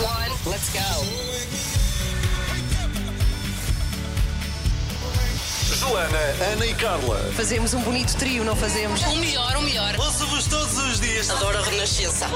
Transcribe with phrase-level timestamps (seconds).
[0.00, 1.38] one, let's go.
[5.74, 6.18] Joana,
[6.52, 7.18] Ana e Carla.
[7.34, 9.02] Fazemos um bonito trio, não fazemos?
[9.02, 9.94] O melhor, o melhor.
[9.98, 11.30] Ouço-vos todos os dias.
[11.30, 12.26] Adoro a Renascença.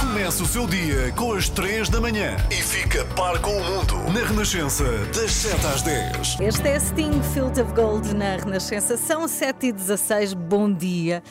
[0.00, 3.96] Começa o seu dia com as 3 da manhã e fica par com o mundo
[4.12, 4.84] na Renascença,
[5.14, 6.36] das 7 às 10.
[6.40, 8.96] Este é Sting Field of Gold na Renascença.
[8.96, 11.22] São 7 e 16 bom dia.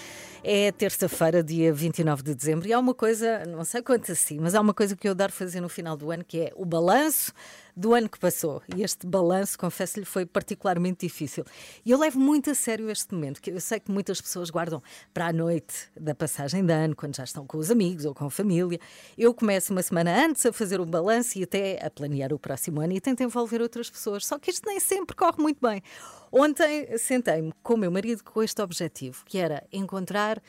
[0.44, 4.55] É terça-feira, dia 29 de dezembro, e há uma coisa, não sei quanto assim, mas
[4.55, 7.34] há uma coisa que eu adoro fazer no final do ano, que é o balanço
[7.80, 8.62] do ano que passou.
[8.76, 11.46] E este balanço, confesso-lhe, foi particularmente difícil.
[11.86, 14.84] E eu levo muito a sério este momento, que eu sei que muitas pessoas guardam
[15.14, 18.26] para a noite da passagem de ano, quando já estão com os amigos ou com
[18.26, 18.78] a família.
[19.18, 22.82] Eu começo uma semana antes a fazer o balanço e até a planear o próximo
[22.82, 24.26] ano e tento envolver outras pessoas.
[24.26, 25.82] Só que isto nem sempre corre muito bem.
[26.30, 30.41] Ontem sentei-me com o meu marido com este objetivo, que era encontrar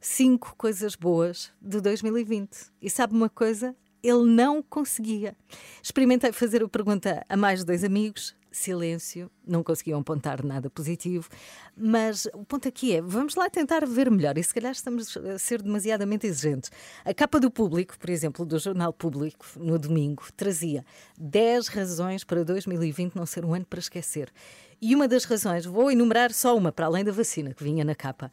[0.00, 2.48] cinco coisas boas de 2020.
[2.80, 3.76] E sabe uma coisa?
[4.02, 5.36] Ele não conseguia.
[5.82, 11.28] Experimentei fazer a pergunta a mais dois amigos, silêncio, não conseguiam apontar nada positivo,
[11.76, 15.38] mas o ponto aqui é, vamos lá tentar ver melhor, e se calhar estamos a
[15.38, 16.70] ser demasiadamente exigentes.
[17.04, 20.84] A capa do público, por exemplo, do Jornal Público, no domingo, trazia
[21.18, 24.32] 10 razões para 2020 não ser um ano para esquecer.
[24.80, 27.94] E uma das razões, vou enumerar só uma, para além da vacina que vinha na
[27.94, 28.30] capa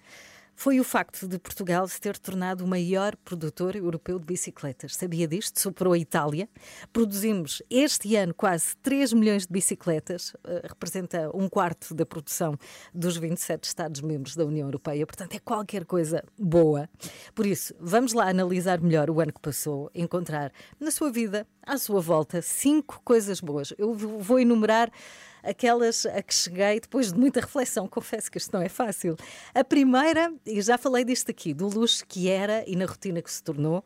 [0.56, 4.95] foi o facto de Portugal se ter tornado o maior produtor europeu de bicicletas.
[4.95, 5.59] Sabia disto?
[5.59, 6.50] Superou a Itália.
[6.94, 12.58] Produzimos este ano quase 3 milhões de bicicletas, uh, representa um quarto da produção
[12.94, 16.90] dos 27 Estados-membros da União Europeia, portanto é qualquer coisa boa.
[17.34, 21.77] Por isso, vamos lá analisar melhor o ano que passou, encontrar na sua vida, à
[21.77, 23.73] sua volta, cinco coisas boas.
[23.77, 24.91] Eu vou enumerar
[25.44, 27.88] aquelas a que cheguei depois de muita reflexão.
[27.89, 29.16] Confesso que isto não é fácil.
[29.53, 33.31] A primeira, e já falei disto aqui, do luxo que era e na rotina que
[33.31, 33.83] se tornou,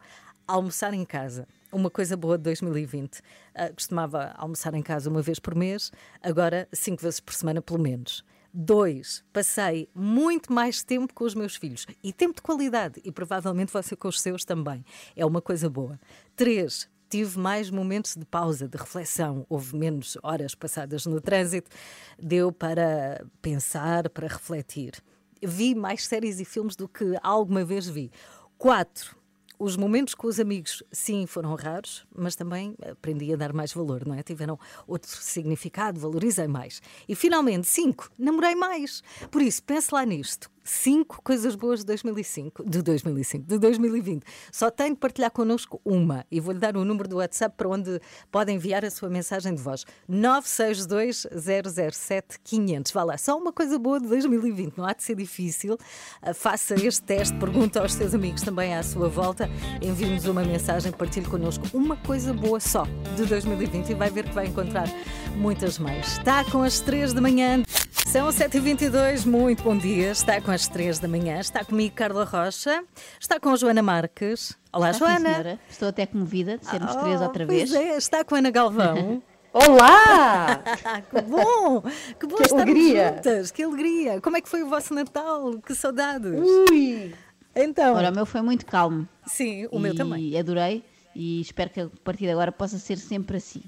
[0.47, 1.47] almoçar em casa.
[1.71, 3.19] Uma coisa boa de 2020.
[3.19, 7.79] Uh, costumava almoçar em casa uma vez por mês, agora cinco vezes por semana, pelo
[7.79, 8.25] menos.
[8.51, 13.71] Dois, passei muito mais tempo com os meus filhos e tempo de qualidade, e provavelmente
[13.71, 14.83] você com os seus também.
[15.15, 15.99] É uma coisa boa.
[16.35, 21.69] Três, tive mais momentos de pausa, de reflexão, houve menos horas passadas no trânsito,
[22.17, 24.93] deu para pensar, para refletir.
[25.41, 28.11] Vi mais séries e filmes do que alguma vez vi.
[28.57, 29.17] Quatro,
[29.57, 34.05] os momentos com os amigos, sim, foram raros, mas também aprendi a dar mais valor,
[34.05, 34.23] não é?
[34.23, 36.81] Tiveram outro significado, valorizei mais.
[37.07, 39.03] E finalmente, cinco, namorei mais.
[39.29, 44.23] Por isso, pense lá nisto cinco coisas boas de 2005, de 2005, de 2020.
[44.51, 47.99] Só tem de partilhar connosco uma e vou-lhe dar o número do WhatsApp para onde
[48.31, 49.85] pode enviar a sua mensagem de voz.
[50.07, 52.91] 962 007 500.
[52.91, 55.77] Vá lá, só uma coisa boa de 2020, não há de ser difícil.
[56.21, 59.49] Ah, faça este teste, pergunta aos seus amigos também à sua volta,
[59.81, 64.35] envie-nos uma mensagem, partilhe connosco uma coisa boa só de 2020 e vai ver que
[64.35, 64.87] vai encontrar
[65.35, 66.17] muitas mais.
[66.17, 67.63] Está com as três da manhã.
[68.11, 70.11] São 7h22, muito bom dia.
[70.11, 71.39] Está com as 3 da manhã.
[71.39, 72.83] Está comigo Carla Rocha.
[73.19, 74.57] Está com a Joana Marques.
[74.73, 75.59] Olá, Está, Joana.
[75.69, 77.71] Estou até comovida de sermos Oh, três outra vez.
[77.73, 79.21] é, está com a Ana Galvão.
[79.53, 80.61] Olá!
[81.09, 81.81] Que bom!
[82.19, 83.13] Que bom Que estarmos alegria!
[83.15, 83.51] juntas.
[83.51, 84.21] Que alegria!
[84.21, 85.59] Como é que foi o vosso Natal?
[85.65, 86.31] Que saudades!
[86.69, 87.13] Ui!
[87.55, 89.07] Então, Ora, o meu foi muito calmo.
[89.27, 90.37] sim, o meu e também.
[90.39, 90.83] adorei
[91.15, 93.63] e espero que a partir de agora possa ser sempre assim.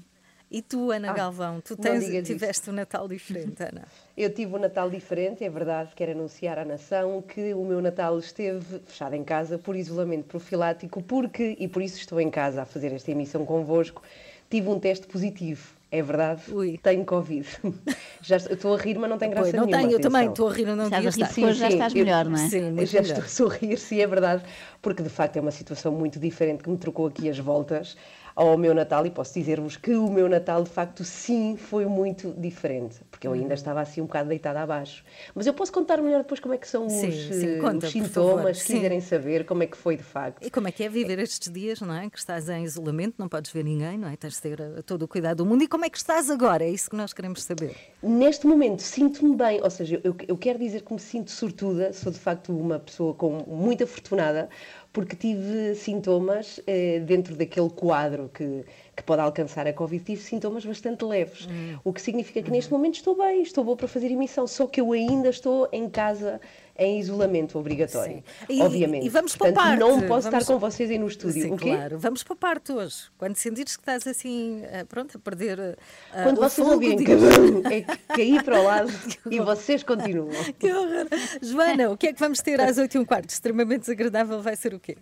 [0.54, 2.22] E tu, Ana Galvão, tu não tens, isso.
[2.24, 3.84] tiveste um Natal diferente, Ana?
[4.14, 8.18] Eu tive um Natal diferente, é verdade, quero anunciar à nação que o meu Natal
[8.18, 12.64] esteve fechado em casa por isolamento profilático, porque, e por isso estou em casa a
[12.66, 14.02] fazer esta emissão convosco,
[14.50, 15.80] tive um teste positivo.
[15.90, 16.40] É verdade?
[16.50, 16.78] Ui.
[16.82, 17.46] Tenho Covid.
[18.22, 19.82] Já estou estou a rir, mas não tem graça Pois, não nenhuma.
[19.82, 21.46] tenho, eu também estou a rir, não Estás devia a rir estar.
[21.48, 22.48] hoje já estás eu- melhor, não é?
[22.48, 23.18] Sim, já melhor.
[23.18, 24.42] estou a sorrir, sim, é verdade,
[24.80, 27.94] porque de facto é uma situação muito diferente que me trocou aqui as voltas
[28.34, 32.32] ao meu Natal e posso dizer-vos que o meu Natal de facto sim foi muito
[32.38, 33.40] diferente, porque eu Uhum.
[33.40, 35.04] ainda estava assim um bocado deitada abaixo.
[35.34, 37.86] Mas eu posso contar melhor depois como é que são os, Sim, sim, eh, conta,
[37.86, 38.74] os sintomas, se Sim.
[38.76, 40.44] quiserem saber como é que foi de facto.
[40.46, 42.08] E como é que é viver estes dias, não é?
[42.10, 44.16] Que estás em isolamento, não podes ver ninguém, não é?
[44.16, 45.62] Tens de ter eh, todo o cuidado do mundo.
[45.62, 46.64] E como é que estás agora?
[46.64, 47.74] É isso que nós queremos saber.
[48.02, 52.10] Neste momento sinto-me bem, ou seja, eu, eu quero dizer que me sinto sortuda, sou
[52.12, 54.48] de facto uma pessoa com muito afortunada,
[54.92, 60.64] porque tive sintomas eh, dentro daquele quadro que, que pode alcançar a Covid, tive sintomas
[60.66, 61.78] bastante leves, Hum.
[61.84, 64.80] o que significa que neste momento estou bem, estou boa para fazer emissão, só que
[64.80, 66.40] eu ainda estou em casa
[66.78, 68.22] em isolamento obrigatório.
[68.48, 69.04] E- obviamente.
[69.06, 71.42] e vamos Portanto, para a parte, não posso vamos- estar com vocês aí no estúdio.
[71.42, 71.98] Sim, claro.
[71.98, 72.96] Vamos para a parte hoje.
[73.18, 75.58] Quando sentires que estás assim, eh, pronto, a perder.
[75.58, 75.76] eh,
[76.22, 78.90] Quando vocês ouvirem digas- que é cair para o lado
[79.30, 80.30] e vocês continuam.
[80.58, 81.06] Que horror.
[81.42, 83.30] Joana, o que é que vamos ter às 8 e um quarto?
[83.30, 84.96] Extremamente desagradável vai ser o quê?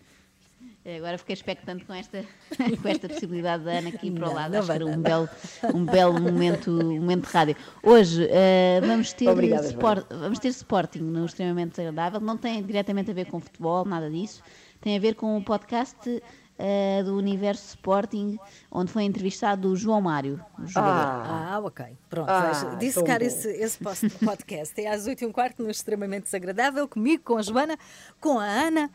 [0.97, 2.25] Agora fiquei expectante com esta,
[2.83, 4.53] com esta possibilidade da Ana aqui para o Não, lado.
[4.53, 5.29] não Acho que era um belo,
[5.75, 7.57] um belo momento, momento de rádio.
[7.83, 12.21] Hoje eh, vamos, ter Obrigada, sport- vamos ter Sporting no Extremamente Desagradável.
[12.21, 14.43] Não tem diretamente a ver com futebol, nada disso.
[14.81, 16.23] Tem a ver com o podcast
[16.59, 18.39] eh, do Universo Sporting,
[18.71, 20.91] onde foi entrevistado o João Mário, o jogador.
[21.27, 21.85] Ah, Ah, ok.
[22.09, 23.27] Pronto, Ah, dissecar bom.
[23.27, 23.79] esse, esse
[24.25, 24.81] podcast.
[24.81, 27.79] É às 8 e um quarto no Extremamente Desagradável, comigo, com a Joana,
[28.19, 28.91] com a Ana.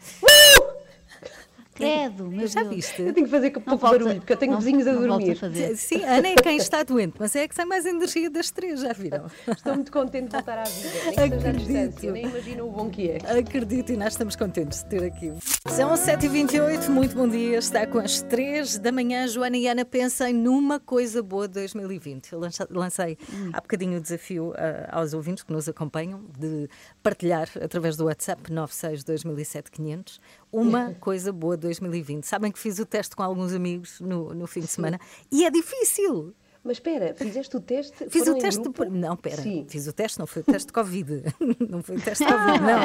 [1.75, 2.75] Credo, meu Já Deus.
[2.75, 3.01] viste?
[3.01, 4.94] eu tenho que fazer com Não pouco volta- barulho, porque eu tenho não- vizinhos a
[4.94, 5.36] não dormir.
[5.36, 5.75] fazer.
[5.75, 8.80] Sim, a Ana é quem está doente, mas é que tem mais energia das três,
[8.80, 9.25] já viram?
[9.48, 11.66] Estou muito contente de voltar à vida, nem que Acredito.
[11.68, 13.18] distância, nem imagino o bom que é.
[13.39, 15.33] Acredito e nós estamos contentes de ter aqui.
[15.68, 17.57] São 7h28, muito bom dia.
[17.57, 19.27] Está com as 3 da manhã.
[19.27, 22.31] Joana e Ana pensem numa coisa boa de 2020.
[22.33, 22.39] Eu
[22.69, 23.18] lancei
[23.51, 26.69] há bocadinho o desafio ah, aos ouvintes que nos acompanham de
[27.04, 30.19] partilhar através do WhatsApp 962007500
[30.62, 32.24] uma coisa boa de 2020.
[32.25, 35.00] Sabem que fiz o teste com alguns amigos no, no fim de semana
[35.31, 36.34] e é difícil.
[36.66, 38.10] Mas espera, fizeste o teste?
[38.10, 38.86] Fiz o teste grupo?
[38.86, 38.90] de.
[38.90, 39.40] Não, pera.
[39.40, 39.68] Sim.
[39.69, 41.22] Fiz o teste, não foi o teste de Covid.
[41.69, 42.81] Não foi o teste de Covid, não.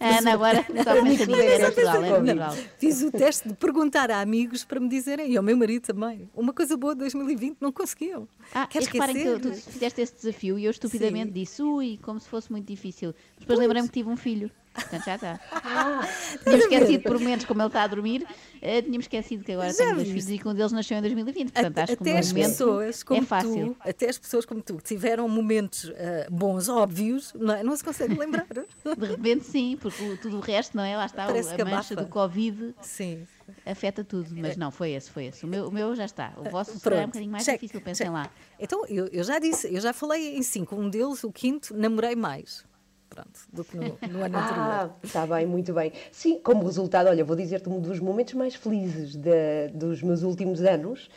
[0.00, 2.56] A Ana agora começadinha, é natural, é natural.
[2.78, 6.30] Fiz o teste de perguntar a amigos para me dizerem, e ao meu marido também,
[6.34, 8.26] uma coisa boa de 2020 não conseguiam.
[8.54, 11.32] Ah, Quer e reparem que tu, tu fizeste esse desafio e eu estupidamente Sim.
[11.32, 13.14] disse, ui, como se fosse muito difícil.
[13.38, 14.50] Depois lembrei-me que tive um filho.
[14.80, 15.40] Portanto, já está.
[15.52, 16.00] Ah,
[16.44, 18.26] Tínhamos esquecido por momentos, como ele está a dormir,
[18.60, 21.00] eh, tínhamos esquecido que agora Já tenho dois filhos e que um deles nasceu em
[21.00, 21.52] 2020.
[21.52, 23.74] Portanto, acho que até as pessoas como é fácil.
[23.74, 27.62] tu, até as pessoas como tu, que tiveram momentos ah, bons, óbvios, não, é?
[27.62, 28.46] não se consegue lembrar.
[28.98, 30.96] De repente, sim, porque tudo o resto, não é?
[30.96, 33.26] Lá está, Parece a mancha do Covid Sim.
[33.64, 34.28] afeta tudo.
[34.32, 35.44] Mas não, foi esse, foi esse.
[35.44, 36.32] O meu, o meu já está.
[36.36, 38.14] O vosso será um bocadinho mais Check, difícil, pensem check.
[38.14, 38.30] lá.
[38.58, 40.76] Então, eu, eu já disse, eu já falei em cinco.
[40.76, 42.64] Um deles, o quinto, namorei mais.
[43.10, 44.64] Pronto, do que no, no ano anterior.
[44.70, 45.92] Ah, está bem, muito bem.
[46.12, 50.62] Sim, como resultado, olha, vou dizer-te um dos momentos mais felizes da- dos meus últimos
[50.62, 51.10] anos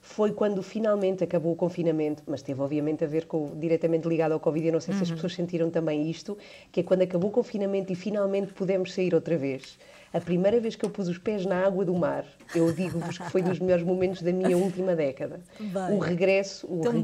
[0.00, 4.40] foi quando finalmente acabou o confinamento, mas teve obviamente a ver com, diretamente ligado ao
[4.40, 6.36] Covid, eu não sei se as pessoas sentiram também isto,
[6.72, 9.78] que é quando acabou o confinamento e finalmente pudemos sair outra vez.
[10.12, 12.24] A primeira vez que eu pus os pés na água do mar,
[12.54, 15.40] eu digo-vos que foi dos melhores momentos da minha última década.
[15.60, 17.00] Bem, o regresso, o tão bom.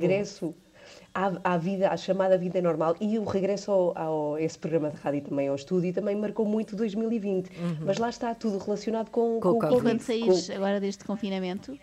[1.15, 4.91] À, à vida, à chamada vida normal e o regresso ao, ao- a esse programa
[4.91, 7.51] de rádio também ao estúdio também marcou muito 2020.
[7.85, 9.41] Mas lá está tudo relacionado com, Uhum.
[9.41, 9.71] Com o com o.
[9.71, 9.83] Covid.
[9.83, 11.79] Quando saís Com- agora deste confinamento,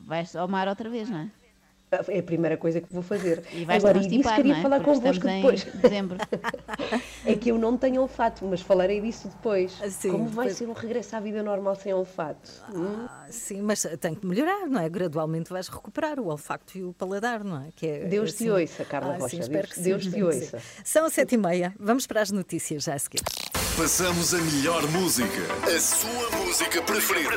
[0.00, 1.30] vais ao mar outra vez, não é?
[2.08, 3.42] É a primeira coisa que vou fazer.
[3.52, 4.62] E vais Agora, te e disso queria não é?
[4.62, 5.66] falar Porque convosco depois.
[5.66, 6.18] em dezembro.
[7.26, 9.76] É que eu não tenho olfato, mas falarei disso depois.
[9.82, 12.50] Ah, sim, Como vai depois- ser um regresso à vida normal sem olfato?
[12.74, 13.06] Hum?
[13.08, 14.88] Ah, sim, mas tem que melhorar, não é?
[14.88, 17.68] Gradualmente vais recuperar o olfacto e o paladar, não é?
[17.74, 20.02] Que é Deus te assim- ouça, Carla Ah, Rocha, sim, espero Deus- que sim, Deus
[20.02, 20.58] te espero que ouça.
[20.58, 20.64] sim.
[20.84, 23.20] São sete e meia, vamos para as notícias já a seguir.
[23.76, 25.42] Passamos a melhor música.
[25.64, 27.36] A sua música preferida.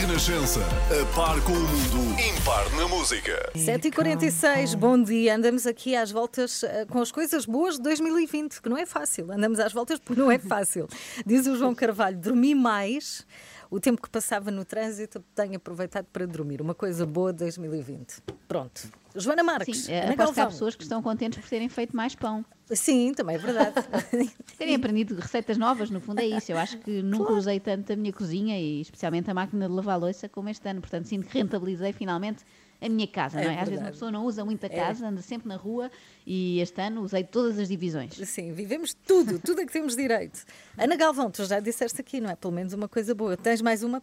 [0.00, 0.60] Renascença.
[0.90, 2.20] A par com o mundo.
[2.20, 3.37] Impar na música.
[3.54, 5.34] 7h46, bom dia.
[5.36, 9.30] Andamos aqui às voltas eh, com as coisas boas de 2020, que não é fácil.
[9.32, 10.88] Andamos às voltas porque não é fácil.
[11.26, 13.26] Diz o João Carvalho: dormi mais.
[13.70, 16.62] O tempo que passava no trânsito tenho aproveitado para dormir.
[16.62, 18.22] Uma coisa boa de 2020.
[18.46, 18.90] Pronto.
[19.14, 22.14] Joana Marques, Sim, Ana aposto que há pessoas que estão contentes por terem feito mais
[22.14, 22.44] pão.
[22.70, 23.74] Sim, também é verdade.
[24.56, 26.52] Terem aprendido receitas novas, no fundo é isso.
[26.52, 29.98] Eu acho que nunca usei tanto a minha cozinha e especialmente a máquina de lavar
[29.98, 30.80] louça como este ano.
[30.80, 32.44] Portanto, sinto que rentabilizei finalmente
[32.80, 33.40] a minha casa.
[33.40, 33.54] É não é?
[33.54, 33.92] Às vezes uma verdade.
[33.92, 35.90] pessoa não usa muito a casa, anda sempre na rua
[36.26, 38.14] e este ano usei todas as divisões.
[38.14, 40.44] Sim, vivemos tudo, tudo a que temos direito.
[40.76, 42.36] Ana Galvão, tu já disseste aqui, não é?
[42.36, 43.36] Pelo menos uma coisa boa.
[43.36, 44.02] Tens mais uma?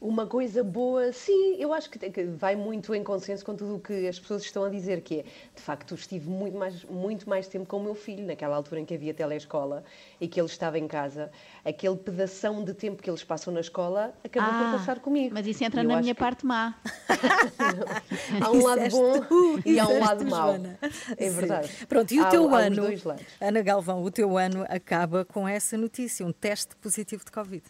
[0.00, 4.06] Uma coisa boa, sim, eu acho que vai muito em consenso com tudo o que
[4.06, 5.22] as pessoas estão a dizer, que é,
[5.54, 8.84] de facto, estive muito mais, muito mais tempo com o meu filho, naquela altura em
[8.84, 9.84] que havia telescola
[10.20, 11.30] e que ele estava em casa.
[11.64, 15.30] Aquele pedação de tempo que eles passam na escola acabou por passar comigo.
[15.30, 16.74] Ah, Mas isso entra eu na minha que parte má.
[18.40, 20.48] Há um lado bom tu, e há um lado tu, mau.
[20.48, 20.78] Joana.
[21.16, 21.36] É Sim.
[21.36, 21.86] verdade.
[21.88, 23.24] Pronto, e o Há- teu há ano, dois lados.
[23.40, 27.64] Ana Galvão, o teu ano acaba com essa notícia, um teste positivo de Covid.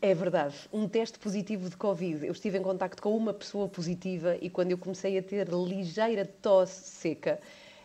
[0.00, 2.24] É verdade, um teste positivo de Covid.
[2.24, 6.24] Eu estive em contacto com uma pessoa positiva e quando eu comecei a ter ligeira
[6.24, 7.40] tosse seca,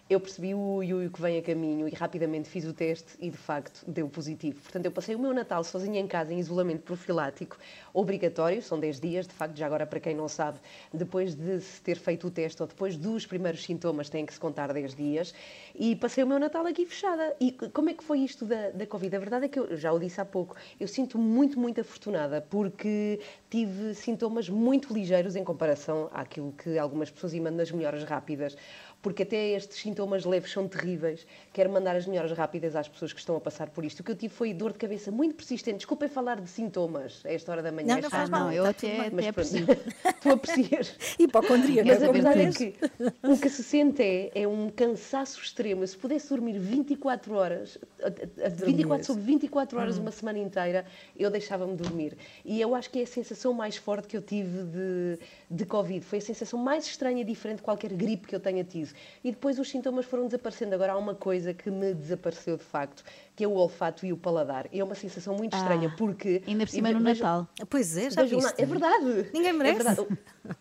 [0.10, 3.38] eu percebi o ui que vem a caminho e rapidamente fiz o teste e de
[3.38, 4.62] facto deu positivo.
[4.62, 7.58] Portanto, eu passei o meu Natal sozinha em casa em isolamento profilático
[7.94, 10.60] obrigatório, são 10 dias, de facto, já agora para quem não sabe,
[10.94, 14.40] depois de se ter feito o teste ou depois dos primeiros sintomas tem que se
[14.40, 15.34] contar 10 dias
[15.76, 17.36] e passei o meu Natal aqui fechada.
[17.40, 19.16] E como é que foi isto da, da Covid?
[19.16, 22.40] A verdade é que eu já o disse há pouco, eu sinto muito, muito afortunada
[22.50, 28.56] porque tive sintomas muito ligeiros em comparação àquilo que algumas pessoas iam nas melhoras rápidas.
[29.02, 31.26] Porque até estes sintomas leves são terríveis.
[31.54, 34.00] Quero mandar as melhores rápidas às pessoas que estão a passar por isto.
[34.02, 35.78] O que eu tive foi dor de cabeça muito persistente.
[35.78, 37.96] Desculpem falar de sintomas a esta hora da manhã.
[37.96, 38.32] Não, não faz chato.
[38.32, 38.46] mal.
[38.46, 39.66] não, eu até, até Mas aprecio.
[39.66, 39.84] pronto,
[40.22, 40.96] tu aprecias.
[41.20, 41.88] Hipocondríaca.
[41.88, 42.76] Mas a verdade é que
[43.24, 45.86] o que se sente é, é um cansaço extremo.
[45.86, 50.86] Se pudesse dormir 24 horas, a- a- a- 24 sobre 24 horas uma semana inteira,
[51.18, 52.18] eu deixava-me dormir.
[52.44, 56.04] E eu acho que é a sensação mais forte que eu tive de, de Covid.
[56.06, 58.92] Foi a sensação mais estranha e diferente de qualquer gripe que eu tenha tido.
[59.24, 60.76] E depois os sintomas foram desaparecendo.
[60.76, 63.04] Agora há uma coisa que me desapareceu de facto,
[63.36, 64.68] que é o olfato e o paladar.
[64.74, 66.42] É uma sensação muito estranha, Ah, porque...
[66.46, 67.48] Ainda por cima e no vejam- Natal.
[67.70, 68.54] Pois é, já viste.
[68.62, 69.30] é verdade.
[69.34, 69.84] Ninguém É merece.
[69.84, 70.08] verdade.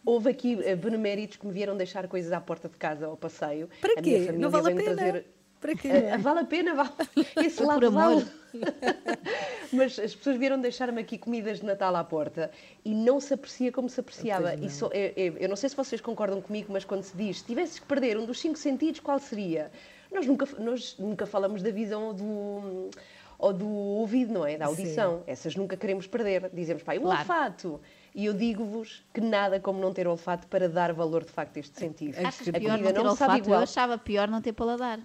[0.04, 3.68] Houve aqui eh, beneméritos que me vieram deixar coisas à porta de casa ao passeio.
[3.80, 4.24] Para A minha quê?
[4.26, 4.94] família Não vale a pena?
[4.96, 5.26] trazer-
[5.66, 5.88] Para quê?
[5.88, 6.90] Eh, vale a pena, vale.
[7.44, 8.22] Esse Por lado amor.
[8.22, 8.26] vale.
[9.72, 12.50] Mas as pessoas vieram deixar-me aqui comidas de Natal à porta
[12.84, 14.54] e não se aprecia como se apreciava.
[14.56, 14.64] Não.
[14.64, 17.38] E só- é- é- eu não sei se vocês concordam comigo, mas quando se diz,
[17.40, 19.70] se tivesses que perder um dos cinco sentidos, qual seria?
[20.12, 22.90] Nós nunca, nós nunca falamos da visão ou do,
[23.38, 24.56] ou do ouvido, não é?
[24.56, 25.22] Da audição.
[25.26, 26.48] Essas nunca queremos perder.
[26.54, 27.18] Dizemos, pai, o Claro.
[27.20, 27.80] olfato.
[28.14, 31.60] E eu digo-vos que nada como não ter olfato para dar valor de facto a
[31.60, 32.16] este sentido.
[32.24, 33.50] Achas a pior não ter não sabe olfato?
[33.50, 35.00] Eu achava pior não ter paladar.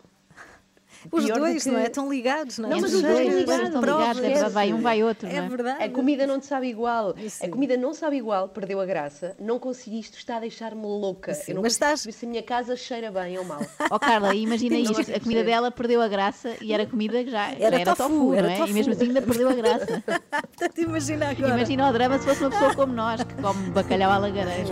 [1.11, 1.83] Os dois, que- não é?
[1.85, 2.73] Estão ligados, não é?
[2.75, 5.33] Não, mas Os dois estão ligados, estão ligados, é verdade, vai um, vai outro, É
[5.37, 5.49] não é?
[5.49, 5.83] verdade.
[5.83, 7.15] A comida não te sabe igual.
[7.27, 7.45] Sim.
[7.45, 9.35] A comida não sabe igual, perdeu a graça.
[9.39, 11.33] Não consegui, isto está a deixar-me louca.
[11.33, 13.61] Sim, eu não mas estás- se a minha casa cheira bem ou mal.
[13.89, 17.49] Ó Carla, imagina isto, a comida dela perdeu a graça e era comida que já
[17.51, 18.57] já Era era, tofu, tofu, era não é?
[18.57, 18.69] tofu.
[18.69, 20.03] E mesmo assim ainda perdeu a graça.
[20.31, 21.53] Portanto, imagina agora.
[21.55, 24.65] Imagina o drama se fosse uma pessoa como nós, que come bacalhau à lagareira.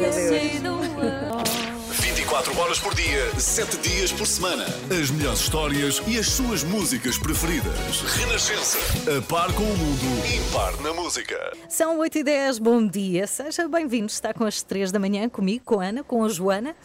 [2.29, 4.63] 24 horas por dia, 7 dias por semana.
[5.01, 8.01] As melhores histórias e as suas músicas preferidas.
[8.17, 8.77] Renascença.
[9.17, 10.27] A par com o mundo.
[10.38, 11.36] Impar na música.
[11.67, 13.25] São 8 e 10, bom dia.
[13.25, 14.12] Seja bem-vindo.
[14.12, 16.75] Está com as 3 da manhã comigo, com a Ana, com a Joana.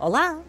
[0.00, 0.40] Olá.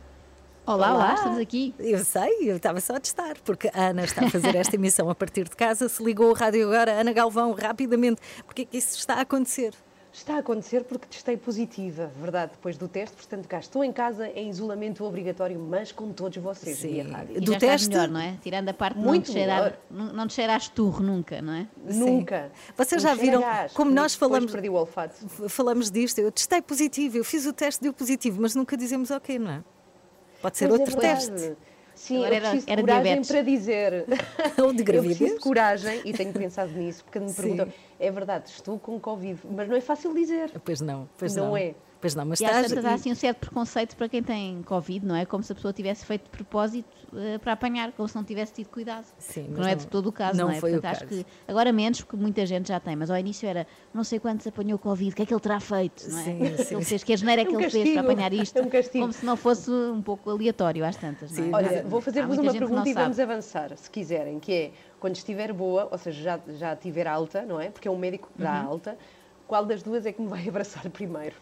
[0.65, 1.75] Olá, olá, estamos aqui.
[1.77, 5.09] Eu sei, eu estava só a testar, porque a Ana está a fazer esta emissão
[5.09, 5.89] a partir de casa.
[5.89, 8.21] Se ligou o rádio agora, Ana Galvão, rapidamente.
[8.45, 9.73] Porque é que isso está a acontecer?
[10.15, 13.17] Está a acontecer porque testei positiva, verdade, depois do teste.
[13.17, 16.87] Portanto, cá estou em casa em isolamento obrigatório, mas com todos vocês Sim.
[16.93, 17.35] via rádio.
[17.35, 18.37] E Do teste- melhor, não é?
[18.41, 19.39] Tirando a parte não Muito te,
[19.91, 21.67] não, não te cheira a esturro nunca, não é?
[21.83, 22.49] Nunca.
[22.77, 25.15] Vocês Não já viram gás, como nós falamos- perdi o olfato.
[25.49, 29.37] Falamos disto, eu testei positivo, eu fiz o teste, deu positivo, mas nunca dizemos ok,
[29.37, 29.63] não é?
[30.41, 31.29] Pode ser Pois é outro verdade.
[31.29, 31.57] teste.
[32.05, 33.31] Sim, Agora eu era- preciso de era coragem diabetes.
[33.31, 34.05] para dizer.
[34.63, 35.17] Ou de Eu gravidez.
[35.17, 37.67] preciso de coragem e tenho pensado nisso, porque me perguntam,
[37.99, 40.51] é verdade, estou com Covid, mas não é fácil dizer.
[40.63, 41.57] Pois não, pois Não não.
[41.57, 41.73] é.
[42.05, 42.67] Pois não, mas E às estás.
[42.69, 45.25] tantas há assim um certo preconceito para quem tem Covid, não é?
[45.25, 48.53] Como se a pessoa tivesse feito de propósito eh, para apanhar, como se não tivesse
[48.53, 49.05] tido cuidado.
[49.17, 50.59] Sim, Que mas não é de todo o caso, não não, é?
[50.59, 51.23] foi o Portanto, acho caso.
[51.25, 54.45] que agora menos, porque muita gente já tem, mas ao início era não sei quantos
[54.45, 56.23] apanhou Covid, o que é que ele terá feito, não é?
[56.23, 56.75] Sim, O que que sim.
[56.75, 58.61] ele fez, que asneira é É que um ele fez para castigo, apanhar isto, é
[58.61, 58.99] um castigo.
[59.03, 61.43] como se não fosse um pouco aleatório às tantas, não é?
[61.45, 63.03] Sim, Olha, vou fazer-vos uma que pergunta e sabe.
[63.05, 67.41] vamos avançar, se quiserem, que é, quando estiver boa, ou seja, já, já tiver alta,
[67.41, 67.71] não é?
[67.71, 68.67] Porque é um médico que dá Uhum.
[68.67, 68.97] alta,
[69.47, 71.35] qual das duas é que me vai abraçar primeiro?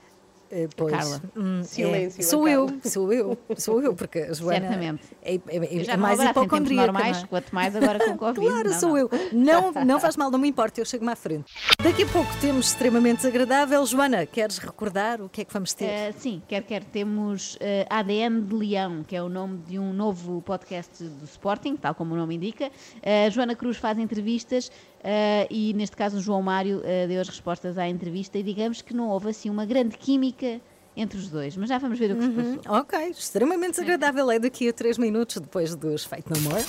[0.55, 1.21] Eh, Pois, Carla.
[1.35, 5.01] hum, é, Silêncio, a sou eu, sou eu, sou eu, porque a Joana Certamente.
[5.23, 6.91] é, é- é- já é mais hipocondríaca.
[6.91, 7.25] não é?
[7.27, 8.39] quanto mais agora com Covid.
[8.53, 8.97] Claro, não, sou não.
[8.97, 9.09] eu.
[9.31, 11.51] Não, não faz mal, não me importa, eu chego-me à frente.
[11.81, 13.83] Daqui a pouco temos extremamente desagradável.
[13.85, 16.11] Joana, queres recordar o que é que vamos ter?
[16.11, 19.91] Uh, sim, quer quer temos uh, ADN de Leão, que é o nome de um
[19.91, 22.67] novo podcast do Sporting, tal como o nome indica.
[22.67, 24.71] Uh, Joana Cruz faz entrevistas
[25.03, 28.81] uh, e, neste caso, o João Mário uh, deu as respostas à entrevista e digamos
[28.81, 30.61] que não houve assim uma grande química
[30.95, 32.79] entre os dois, mas já vamos ver o que se passou.
[32.79, 34.29] Ok, extremamente desagradável.
[34.31, 36.63] É daqui a três minutos depois dos Feito No More.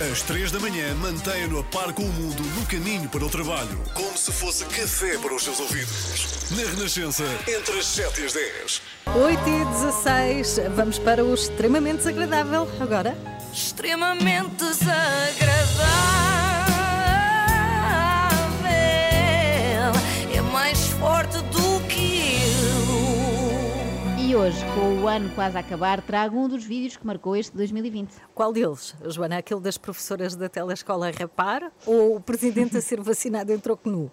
[0.00, 3.80] Às 3 da manhã, mantenha-no a par com o mundo no caminho para o trabalho.
[3.94, 6.50] Como se fosse café para os seus ouvidos.
[6.50, 8.82] Na Renascença, entre as 7 e as 10.
[9.06, 13.16] 8 e 16, vamos para o extremamente desagradável agora.
[13.52, 16.23] Extremamente desagradável.
[24.34, 27.56] E hoje, com o ano quase a acabar, trago um dos vídeos que marcou este
[27.56, 28.10] 2020.
[28.34, 29.38] Qual deles, Joana?
[29.38, 33.88] Aquele das professoras da telescola a rapar ou o presidente a ser vacinado em troco
[33.88, 34.10] nu?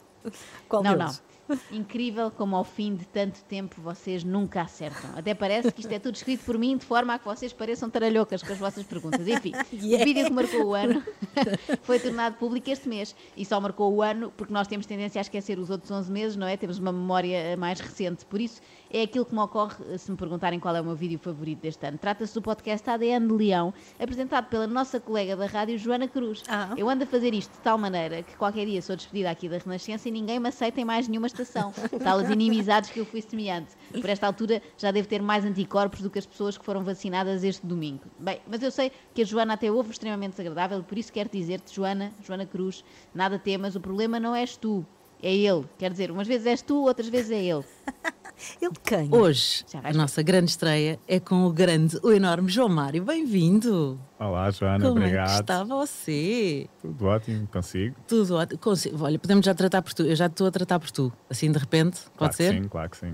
[0.69, 1.23] Qual Não, deles?
[1.25, 1.31] não.
[1.71, 5.09] Incrível como ao fim de tanto tempo vocês nunca acertam.
[5.17, 7.89] Até parece que isto é tudo escrito por mim de forma a que vocês pareçam
[7.89, 9.27] taralhocas com as vossas perguntas.
[9.27, 9.97] Enfim, Yeah.
[10.03, 11.03] o vídeo que marcou o ano
[11.81, 15.23] foi tornado público este mês e só marcou o ano porque nós temos tendência a
[15.23, 16.55] esquecer os outros 11 meses, não é?
[16.55, 18.23] Temos uma memória mais recente.
[18.25, 21.17] Por isso, é aquilo que me ocorre se me perguntarem qual é o meu vídeo
[21.17, 21.97] favorito deste ano.
[21.97, 26.43] Trata-se do podcast ADN de Leão, apresentado pela nossa colega da rádio, Joana Cruz.
[26.47, 26.73] Ah.
[26.77, 29.57] Eu ando a fazer isto de tal maneira que qualquer dia sou despedida aqui da
[29.57, 31.73] Renascença e ninguém me aceita em mais nenhuma estação.
[32.03, 33.71] Talas inimizades que eu fui semeante.
[33.91, 37.43] Por esta altura já devo ter mais anticorpos do que as pessoas que foram vacinadas
[37.43, 38.03] este domingo.
[38.19, 41.73] Bem, mas eu sei que a Joana até houve extremamente desagradável, por isso quero dizer-te,
[41.73, 42.83] Joana, Joana Cruz,
[43.13, 44.85] nada temas, o problema não és tu,
[45.21, 45.65] é ele.
[45.77, 47.63] Quer dizer, umas vezes és tu, outras vezes é ele.
[48.61, 49.09] Ele quem?
[49.13, 53.03] Hoje, a nossa grande estreia é com o grande, o enorme João Mário.
[53.03, 53.99] Bem-vindo!
[54.19, 55.29] Olá, Joana, Como obrigado.
[55.29, 56.67] é que está você?
[56.81, 57.95] Tudo ótimo, consigo.
[58.07, 58.59] Tudo ótimo.
[58.59, 60.03] Consigo- Olha, podemos já tratar por tu.
[60.03, 61.11] Eu já estou a tratar por tu.
[61.29, 62.53] Assim de repente, pode claro ser?
[62.55, 63.11] Que sim, claro que sim.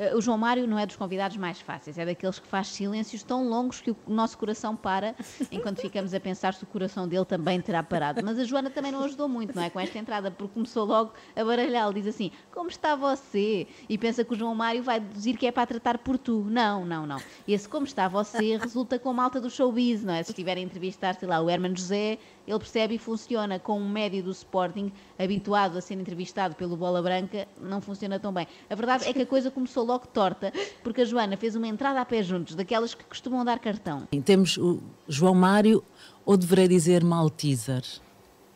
[0.00, 3.22] Uh, o João Mário não é dos convidados mais fáceis, é daqueles que faz silêncios
[3.22, 5.14] tão longos que o nosso coração para
[5.52, 8.22] enquanto ficamos a pensar se o coração dele também terá parado.
[8.24, 9.68] Mas a Joana também não ajudou muito, não é?
[9.68, 11.92] Com esta entrada, porque começou logo a baralhá-lo.
[11.92, 13.66] Diz assim: Como está você?
[13.88, 16.46] E pensa que o João Mário vai deduzir que é para tratar por tu.
[16.48, 17.20] Não, não, não.
[17.46, 20.22] Esse como está você resulta com a malta do showbiz, não é?
[20.22, 22.18] Se estiver a entrevistar, sei lá, o Herman José,
[22.50, 23.58] ele percebe e funciona.
[23.58, 28.32] Com um médio do Sporting, habituado a ser entrevistado pelo Bola Branca, não funciona tão
[28.32, 28.46] bem.
[28.68, 30.52] A verdade é que a coisa começou logo torta,
[30.82, 34.08] porque a Joana fez uma entrada a pé juntos, daquelas que costumam dar cartão.
[34.24, 35.82] Temos o João Mário,
[36.24, 37.82] ou deverei dizer Malteser?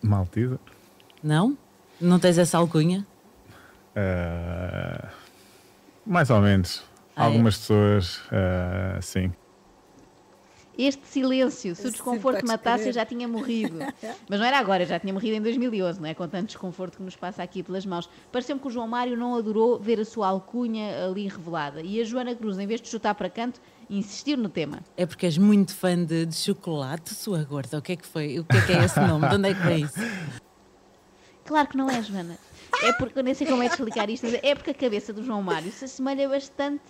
[0.03, 0.59] Maltesa.
[1.23, 1.57] Não?
[2.01, 3.07] Não tens essa alcunha?
[3.97, 5.09] Ah,
[6.05, 6.83] mais ou menos.
[7.17, 7.27] Ah, é?
[7.27, 9.33] Algumas pessoas, ah, sim.
[10.77, 13.79] Este silêncio, se o desconforto matasse, eu já tinha morrido.
[14.29, 16.15] Mas não era agora, eu já tinha morrido em 2011, não é?
[16.15, 18.09] Com tanto desconforto que nos passa aqui pelas mãos.
[18.33, 21.81] Pareceu-me que o João Mário não adorou ver a sua alcunha ali revelada.
[21.81, 24.81] E a Joana Cruz, em vez de chutar para canto, insistiu no tema.
[24.97, 27.79] É porque és muito fã de, de chocolate, sua gorda.
[27.79, 28.39] O que é que foi?
[28.41, 29.29] O que é que é esse nome?
[29.29, 30.01] De onde é que vem isso?
[31.45, 32.39] Claro que não é, Joana.
[32.83, 35.13] É porque, eu nem sei como é de explicar isto, mas é porque a cabeça
[35.13, 36.83] do João Mário se assemelha bastante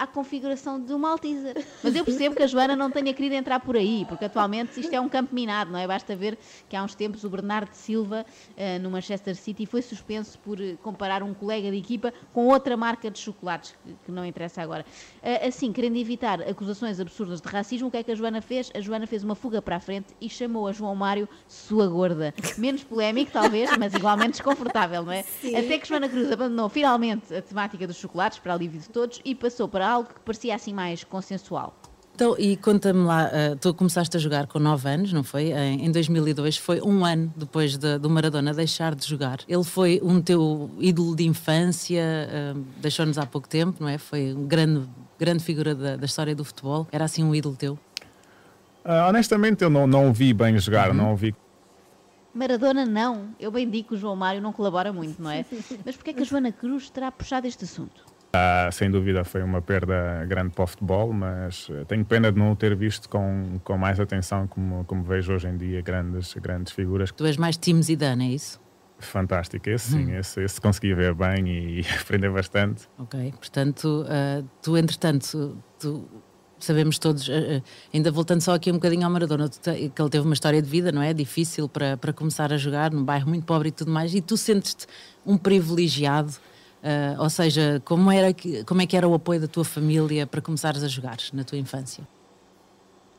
[0.00, 1.62] à configuração de um Malteser.
[1.84, 4.94] Mas eu percebo que a Joana não tenha querido entrar por aí, porque atualmente isto
[4.94, 5.86] é um campo minado, não é?
[5.86, 6.38] Basta ver
[6.70, 8.24] que há uns tempos o Bernardo Silva,
[8.56, 12.78] eh, no Manchester City, foi suspenso por eh, comparar um colega de equipa com outra
[12.78, 14.86] marca de chocolates, que, que não interessa agora.
[15.22, 18.70] Eh, assim, querendo evitar acusações absurdas de racismo, o que é que a Joana fez?
[18.74, 22.32] A Joana fez uma fuga para a frente e chamou a João Mário sua gorda.
[22.56, 25.26] Menos polémico, talvez, mas igualmente desconfortável, não é?
[25.58, 29.34] Até que Joana Cruz abandonou finalmente a temática dos chocolates, para alívio de todos, e
[29.34, 31.74] passou para algo que parecia assim mais consensual.
[32.14, 35.52] Então, e conta-me lá, ah, tu começaste a jogar com 9 anos, não foi?
[35.52, 39.38] Em, em 2002, foi um ano depois de- do Maradona deixar de jogar.
[39.48, 43.96] Ele foi um teu ídolo de infância, ah, deixou-nos há pouco tempo, não é?
[43.96, 44.86] Foi uma grande,
[45.18, 46.86] grande figura da, da história do futebol.
[46.92, 47.78] Era assim um ídolo teu?
[48.84, 50.96] Ah, honestamente, eu não, não o vi bem jogar, Uhum.
[50.96, 51.34] não o vi.
[52.34, 55.44] Maradona não, eu bem digo que o João Mário não colabora muito, não é?
[55.84, 58.04] Mas porquê é que a Joana Cruz terá puxado este assunto?
[58.32, 62.38] Ah, sem dúvida foi uma perda grande para o futebol, mas ah, tenho pena de
[62.38, 66.34] não o ter visto com, com mais atenção, como, como vejo hoje em dia grandes,
[66.34, 67.10] grandes figuras.
[67.10, 68.60] Tu és mais time Zidane, é isso?
[69.00, 70.18] Fantástico, esse sim, Uhum.
[70.18, 72.86] esse, esse consegui ver bem e aprender bastante.
[72.98, 76.06] Ok, portanto, ah, tu entretanto, tu-
[76.60, 77.62] sabemos todos, ah,
[77.92, 80.68] ainda voltando só aqui um bocadinho ao Maradona, te- que ele teve uma história de
[80.68, 81.12] vida, não é?
[81.12, 84.36] Difícil para, para começar a jogar num bairro muito pobre e tudo mais, e tu
[84.36, 84.86] sentes-te
[85.26, 86.34] um privilegiado,
[86.82, 88.34] ah, ou seja, como, era,
[88.66, 91.58] como é que era o apoio da tua família para começares a jogar na tua
[91.58, 92.06] infância?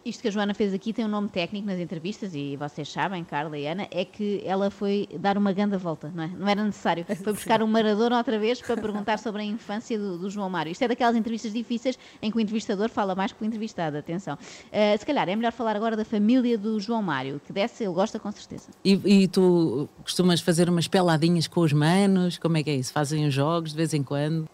[0.04, 3.24] Isto que a Joana fez aqui tem um nome técnico nas entrevistas, e vocês sabem,
[3.24, 6.28] Carla e Ana, é que ela foi dar uma grande volta, não é?
[6.28, 7.06] Não era necessário.
[7.24, 10.72] Foi buscar um Maradona outra vez para perguntar sobre a infância do, do João Mário.
[10.72, 14.38] Isto é daquelas entrevistas difíceis em que o entrevistador fala mais que o entrevistado, atenção.
[14.72, 17.94] Ah, se calhar é melhor falar agora da família do João Mário, que dessa ele
[17.94, 18.70] gosta com certeza.
[18.84, 22.38] E, e tu costumas fazer umas peladinhas com os manos?
[22.38, 22.92] Como é que é isso?
[22.92, 24.48] Fazem os jogos de vez em quando?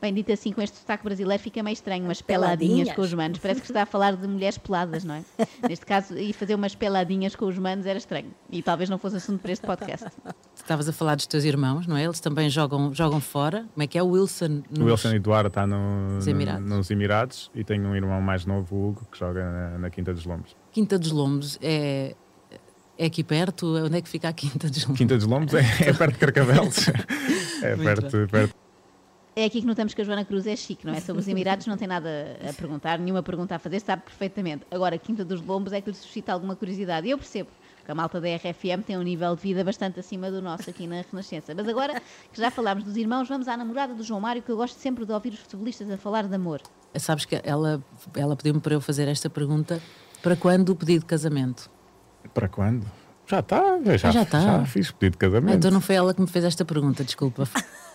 [0.00, 2.96] Bem, dito assim, com este sotaque brasileiro fica meio estranho, umas peladinhas, peladinhas.
[2.96, 3.38] com os manos.
[3.38, 5.22] Parece que está a falar de mulheres peladas, não é?
[5.68, 8.30] Neste caso, ir fazer umas peladinhas com os manos era estranho.
[8.50, 10.06] E talvez não fosse assunto para este podcast.
[10.54, 12.04] Estavas a falar dos teus irmãos, não é?
[12.04, 13.64] Eles também jogam, jogam fora.
[13.72, 14.02] Como é que é?
[14.02, 14.62] O Wilson.
[14.70, 16.68] O nos- Wilson Eduardo está no, Nos no- Emirados.
[16.68, 20.12] nos Emirados e tenho um irmão mais novo, o Hugo, que joga na, na Quinta
[20.12, 20.54] dos Lombos.
[20.72, 22.14] Quinta dos Lombos é,
[22.98, 23.76] é aqui perto?
[23.86, 24.98] Onde é que fica a Quinta dos Lombos?
[24.98, 26.88] Quinta dos Lombos é, é perto de Carcavelos.
[27.62, 28.54] é perto, perto.
[29.38, 31.00] É aqui que notamos que a Joana Cruz é chique, não é?
[31.00, 32.08] Sobre os Emirados não tem nada
[32.48, 34.64] a perguntar, nenhuma pergunta a fazer, sabe perfeitamente.
[34.70, 37.06] Agora, Quinta dos Lombos é que lhe suscita alguma curiosidade.
[37.06, 37.50] Eu percebo
[37.84, 40.86] que a malta da RFM tem um nível de vida bastante acima do nosso aqui
[40.86, 41.54] na Renascença.
[41.54, 42.00] Mas agora
[42.32, 45.04] que já falámos dos irmãos, vamos à namorada do João Mário, que eu gosto sempre
[45.04, 46.62] de ouvir os futebolistas a falar de amor.
[46.94, 47.84] Sabes que ela,
[48.16, 49.82] ela pediu-me para eu fazer esta pergunta.
[50.22, 51.70] Para quando o pedido de casamento?
[52.32, 52.86] Para quando?
[53.28, 53.58] Já está,
[53.96, 54.40] já, Ah, já está.
[54.40, 55.56] já fiz pedido de casamento.
[55.56, 57.46] Então não foi ela que me fez esta pergunta, desculpa.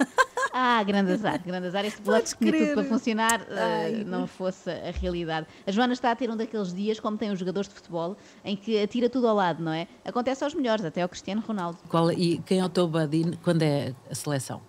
[0.53, 1.85] Ah, grande azar, grande azar.
[1.85, 4.01] Esse bloco Podes tinha tudo para funcionar, Ai.
[4.01, 5.47] eh, não fosse a realidade.
[5.65, 8.55] A Joana está a ter um daqueles dias, como tem os jogadores de futebol, em
[8.55, 9.87] que atira tudo ao lado, não é?
[10.03, 11.77] Acontece aos melhores, até ao Cristiano Ronaldo.
[11.87, 14.61] Qual- e quem é o teu buddy quando é a seleção?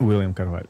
[0.00, 0.68] William Carvalho.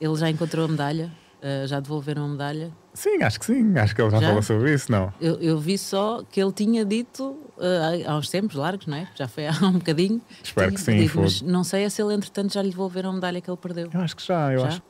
[0.00, 1.12] Ele já encontrou a medalha?
[1.44, 2.72] Uh, já devolveram a medalha?
[2.94, 3.76] Sim, acho que sim.
[3.78, 4.26] Acho que ele já, Já?
[4.28, 5.12] falou sobre isso, não?
[5.20, 7.22] Eu, eu vi só que ele tinha dito
[7.58, 9.06] uh, há- uns tempos largos, não é?
[9.14, 10.22] Já foi há um bocadinho.
[10.42, 13.12] Espero Tinha que sim, dito, mas não sei se ele, entretanto, já lhe devolveram a
[13.12, 13.90] medalha que ele perdeu.
[13.92, 14.68] Eu acho que já, eu Já?
[14.68, 14.82] acho.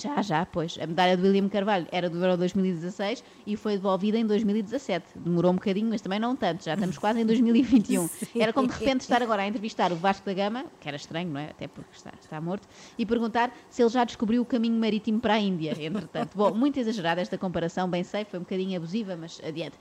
[0.00, 0.78] Já, já, pois.
[0.80, 5.18] A medalha do William Carvalho era do Euro 2016 e foi devolvida em 2017.
[5.18, 6.64] Demorou um bocadinho, mas também não tanto.
[6.64, 8.08] Já estamos quase em 2021.
[8.38, 11.30] Era como de repente estar agora a entrevistar o Vasco da Gama, que era estranho,
[11.30, 11.50] não é?
[11.50, 15.34] Até porque está, está morto, e perguntar se ele já descobriu o caminho marítimo para
[15.34, 16.36] a Índia, entretanto.
[16.36, 19.76] Bom, muito exagerada esta comparação, bem sei, foi um bocadinho abusiva, mas adiante.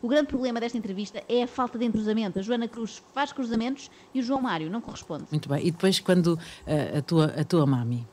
[0.00, 2.38] O grande problema desta entrevista é a falta de entrosamento.
[2.38, 5.24] A Joana Cruz faz cruzamentos e o João Mário não corresponde.
[5.30, 5.66] Muito bem.
[5.66, 8.06] E depois, quando uh, a, tua, a tua mami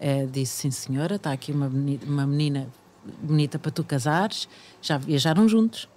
[0.00, 2.68] uh, disse: Sim, senhora, está aqui uma menina, uma menina
[3.22, 4.48] bonita para tu casares,
[4.82, 5.88] já viajaram juntos.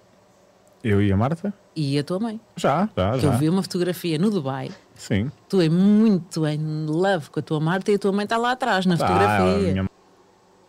[0.82, 1.52] Eu e a Marta?
[1.76, 2.40] E a tua mãe.
[2.56, 3.28] Já, já, Que já.
[3.32, 4.70] eu vi uma fotografia no Dubai.
[4.94, 5.30] Sim.
[5.48, 8.52] Tu é muito em love com a tua Marta e a tua mãe está lá
[8.52, 9.86] atrás na Tá, fotografia.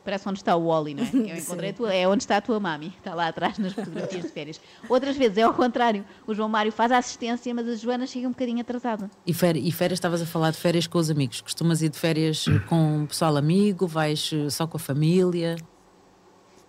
[0.03, 1.09] Parece onde está o Wally, não é?
[1.31, 4.23] Eu encontrei a tua, é onde está a tua mami, está lá atrás nas fotografias
[4.23, 4.59] de férias.
[4.89, 8.27] Outras vezes é ao contrário, o João Mário faz a assistência, mas a Joana chega
[8.27, 9.09] um bocadinho atrasada.
[9.25, 11.41] E, féri- e férias, estavas a falar de férias com os amigos.
[11.41, 13.85] Costumas ir de férias com o pessoal amigo?
[13.87, 15.55] Vais eh, só com a família?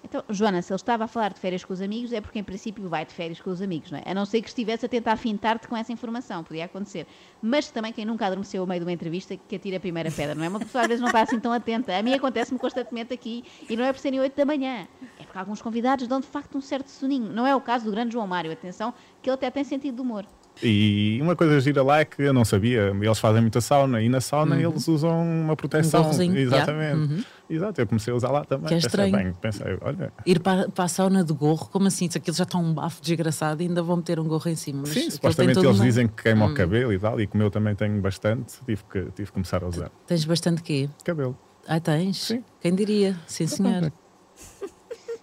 [0.05, 2.43] Então, Joana, se ele estava a falar de férias com os amigos, é porque em
[2.43, 4.03] princípio vai de férias com os amigos, não é?
[4.05, 7.07] A não ser que estivesse a tentar fintar-te com essa informação, podia acontecer.
[7.41, 10.35] Mas também quem nunca adormeceu ao meio de uma entrevista que atira a primeira pedra,
[10.35, 10.49] não é?
[10.49, 11.97] Uma pessoa às vezes não está assim tão atenta.
[11.97, 14.89] A mim acontece-me constantemente aqui e não é por serem 8 da manhã.
[15.21, 17.33] É porque alguns convidados dão de facto um certo soninho.
[17.33, 20.01] Não é o caso do grande João Mário, atenção, que ele até tem sentido de
[20.03, 20.27] humor.
[20.61, 24.09] E uma coisa gira lá é que eu não sabia, eles fazem muita sauna e
[24.09, 26.11] na sauna eles usam uma proteção.
[26.11, 27.27] Um Exatamente.
[27.49, 28.69] Exato, eu comecei a usar lá também.
[28.69, 29.13] Que é Pensei, estranho.
[29.13, 30.13] bem, pensei, olha.
[30.25, 32.09] Ir para, para a sauna de gorro, como assim?
[32.11, 34.87] Se aquilo já está um bafo desgraçado, ainda vão meter um gorro em cima.
[34.87, 36.53] Sim, supostamente eles uma- dizem que queima Hum.
[36.53, 39.63] o cabelo e tal, e como eu também tenho bastante, tive que, tive que começar
[39.63, 40.89] a usar Tens bastante quê?
[41.05, 41.37] cabelo.
[41.69, 42.17] Ah, tens?
[42.19, 42.43] Sim.
[42.61, 43.17] Quem diria?
[43.27, 43.93] Sim, senhor.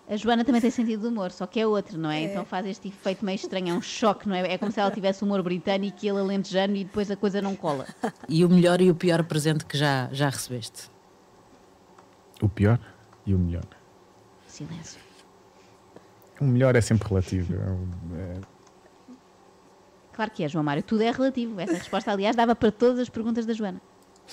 [0.10, 2.24] A Joana também tem sentido de humor, só que é outro, não é?
[2.24, 4.54] Então faz este efeito meio estranho, é um choque, não é?
[4.54, 7.56] É como se ela tivesse humor britânico e ele alentejano e depois a coisa não
[7.56, 7.86] cola.
[8.28, 10.90] E o melhor e o pior presente que já, já recebeste?
[12.42, 12.80] O pior
[13.24, 13.66] e o melhor.
[14.48, 15.00] Silêncio.
[16.42, 17.54] O melhor é sempre relativo.
[17.54, 18.42] É- é-
[20.14, 21.60] Claro que é, João Mário, tudo é relativo.
[21.62, 23.80] Essa resposta, aliás, dava para todas as perguntas da Joana.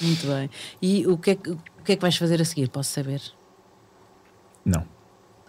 [0.01, 0.51] Muito bem.
[0.81, 2.69] E o que, é que, o que é que vais fazer a seguir?
[2.71, 3.21] Posso saber?
[4.65, 4.96] Não.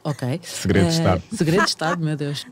[0.04, 0.40] Ok.
[0.44, 1.24] Segredo de Eh, Estado.
[1.34, 2.46] Segredo de Estado, meu Deus.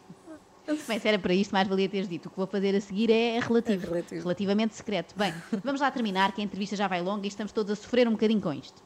[0.88, 2.26] Bem, se era para isto, mais valia teres dito.
[2.28, 4.22] O que vou fazer a seguir é relativo, É relativo.
[4.24, 5.14] relativamente secreto.
[5.16, 5.32] Bem,
[5.64, 8.12] vamos lá terminar, que a entrevista já vai longa e estamos todos a sofrer um
[8.14, 8.84] bocadinho com isto.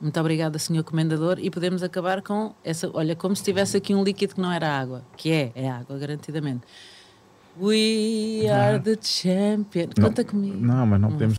[0.00, 0.82] Muito obrigada, Sr.
[0.82, 1.38] Comendador.
[1.38, 2.90] E podemos acabar com essa.
[2.94, 5.02] Olha, como se tivesse aqui um líquido que não era água.
[5.16, 6.62] Que é, é água, garantidamente.
[7.58, 9.88] We are the champion.
[9.96, 10.58] Não, Conta comigo.
[10.60, 11.38] Não, mas não podemos.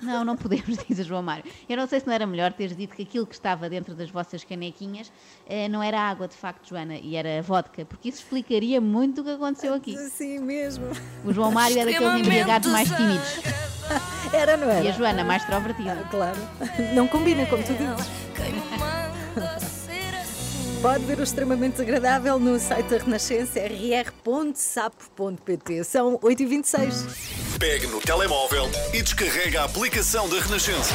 [0.00, 1.44] Não, não podemos, diz o João Mário.
[1.68, 4.10] Eu não sei se não era melhor teres dito que aquilo que estava dentro das
[4.10, 5.10] vossas canequinhas
[5.48, 9.24] eh, não era água, de facto, Joana, e era vodka, porque isso explicaria muito o
[9.24, 9.96] que aconteceu aqui.
[9.96, 10.86] Assim mesmo.
[11.24, 13.40] O João Mário é daqueles embriagados mais tímidos
[14.32, 14.92] Era, não e a era?
[14.92, 15.96] Joana mais extrovertida.
[16.10, 16.38] Claro.
[16.94, 18.06] Não combina, como tu dizes.
[20.86, 24.62] Pode ver o extremamente desagradável no site da Renascença, rr.sapo.pt.
[25.82, 27.58] São 8h26.
[27.58, 30.94] Pegue no telemóvel e descarrega a aplicação da Renascença.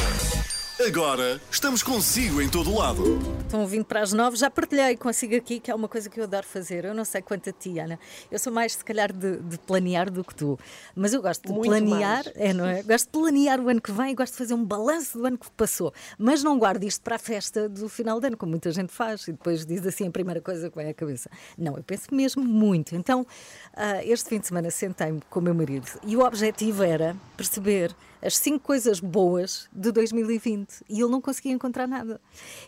[0.80, 3.02] Agora estamos consigo em todo o lado.
[3.42, 6.24] Estão ouvindo para as nove, já partilhei consigo aqui, que é uma coisa que eu
[6.24, 6.86] adoro fazer.
[6.86, 7.98] Eu não sei quanto a ti, Ana.
[8.30, 10.58] Eu sou mais, se calhar, de, de planear do que tu.
[10.96, 12.32] Mas eu gosto de Muito planear, mais.
[12.36, 12.82] é, não é?
[12.82, 15.50] Gosto de planear o ano que vem, gosto de fazer um balanço do ano que
[15.52, 15.92] passou.
[16.18, 19.28] Mas não guardo isto para a festa do final de ano, como muita gente faz,
[19.28, 21.30] e depois diz assim a primeira coisa que vem à cabeça.
[21.56, 22.96] Não, eu penso mesmo muito.
[22.96, 23.26] Então,
[23.74, 27.94] ah, este fim de semana sentei-me com o meu marido e o objetivo era perceber
[28.22, 32.20] as cinco coisas boas de 2020 e ele não conseguia encontrar nada.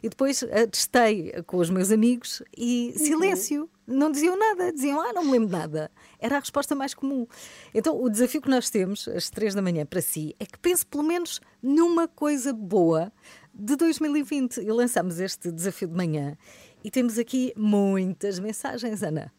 [0.03, 3.71] E depois ah, testei com os meus amigos e silêncio.
[3.87, 5.91] Não diziam nada, diziam, ah, não me lembro nada.
[6.19, 7.27] Era a resposta mais comum.
[7.75, 10.87] Então, o desafio que nós temos, às três da manhã, para si, é que pense
[10.87, 13.13] pelo menos numa coisa boa
[13.53, 14.61] de 2020.
[14.61, 16.37] E lançamos este desafio de manhã
[16.83, 19.33] e temos aqui muitas mensagens, Ana.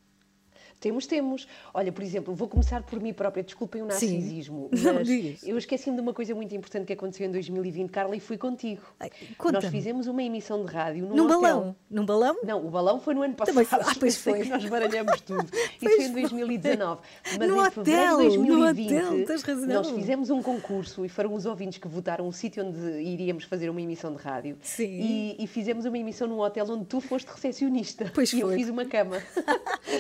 [0.80, 1.48] Temos, temos.
[1.74, 4.12] Olha, por exemplo, vou começar por mim própria, desculpem o Sim.
[4.18, 5.44] narcisismo, Não mas digas.
[5.44, 8.82] eu esqueci-me de uma coisa muito importante que aconteceu em 2020, Carla, e fui contigo.
[9.00, 9.10] Ai,
[9.52, 11.42] Nós fizemos uma emissão de rádio num Num hotel.
[11.42, 11.76] balão?
[11.90, 12.36] Num balão?
[12.44, 13.54] Não, o balão foi no ano passado.
[13.56, 14.42] Também foi- ah, pois Eu foi.
[14.44, 15.46] que nós baralhamos tudo.
[15.82, 16.22] Isso foi em foi.
[16.22, 17.02] 2019.
[17.40, 19.68] Mas No em fevereiro hotel, de no 2020, hotel, tens razão.
[19.68, 23.70] nós fizemos um concurso e foram os ouvintes que votaram o sítio onde iríamos fazer
[23.70, 24.58] uma emissão de rádio.
[24.62, 24.86] Sim.
[24.86, 28.12] E, e fizemos uma emissão num hotel onde tu foste recepcionista.
[28.14, 28.58] Pois e eu foi.
[28.58, 29.22] fiz uma cama.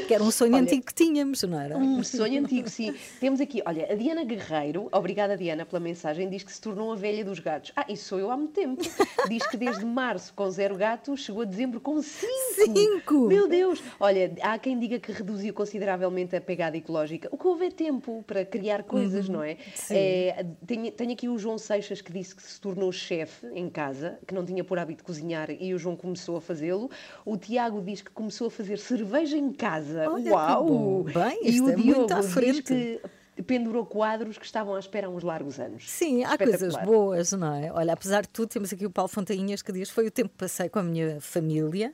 [0.07, 1.77] Que era um sonho Olha, antigo que tínhamos, não era?
[1.77, 2.93] Um sonho antigo, sim.
[3.19, 6.95] Temos aqui, olha, a Diana Guerreiro, obrigada Diana pela mensagem, diz que se tornou a
[6.95, 7.71] velha dos gatos.
[7.75, 8.81] Ah, isso sou eu há muito tempo.
[9.29, 12.31] Diz que desde março com zero gatos chegou a dezembro com cinco.
[12.55, 13.27] Cinco!
[13.27, 13.81] Meu Deus!
[13.99, 17.27] Olha, há quem diga que reduziu consideravelmente a pegada ecológica.
[17.31, 19.57] O que houve é tempo para criar coisas, não é?
[19.73, 19.95] sim.
[19.95, 24.19] É, tenho, tenho aqui o João Seixas que disse que se tornou chefe em casa,
[24.27, 26.89] que não tinha por hábito cozinhar e o João começou a fazê-lo.
[27.25, 30.09] O Tiago diz que começou a fazer cerveja em casa.
[30.09, 31.03] Olha que Uau!
[31.03, 31.03] bom.
[31.03, 32.61] Bem, e isto o é Diogo muito à frente.
[32.63, 33.01] que
[33.43, 35.89] pendurou quadros que estavam à espera há uns largos anos.
[35.89, 37.71] Sim, há coisas boas, não é?
[37.71, 40.37] Olha, apesar de tudo, temos aqui o Paulo Fontainhas que diz foi o tempo que
[40.37, 41.93] passei com a minha família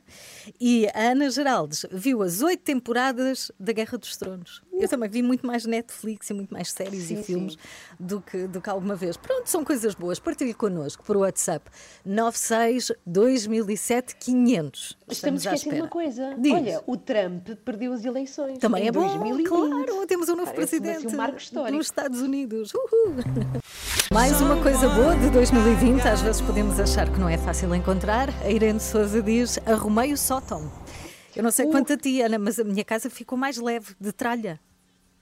[0.60, 4.62] e a Ana Geraldes viu as oito temporadas da Guerra dos Tronos.
[4.72, 7.58] Eu também vi muito mais Netflix e muito mais séries Sim, e filmes
[8.00, 9.16] do que, do que alguma vez.
[9.16, 10.18] Pronto, são coisas boas.
[10.18, 11.70] Partilhe connosco por WhatsApp
[12.04, 14.98] 96 2007 500.
[15.08, 16.34] Estamos à esquecendo uma coisa.
[16.38, 16.52] Diz.
[16.52, 18.58] Olha, o Trump perdeu as eleições.
[18.58, 19.46] Também é bom, 2020.
[19.46, 21.76] claro, temos um novo presidente assim um marco histórico.
[21.76, 22.72] dos Estados Unidos.
[22.74, 23.16] Uhul.
[24.12, 28.28] Mais uma coisa boa de 2020, às vezes podemos achar que não é fácil encontrar.
[28.42, 30.81] A Irene Souza diz: arrumei o sótão.
[31.34, 31.70] Eu não sei Uh.
[31.70, 34.60] quanto a ti, Ana, mas a minha casa ficou mais leve, de tralha.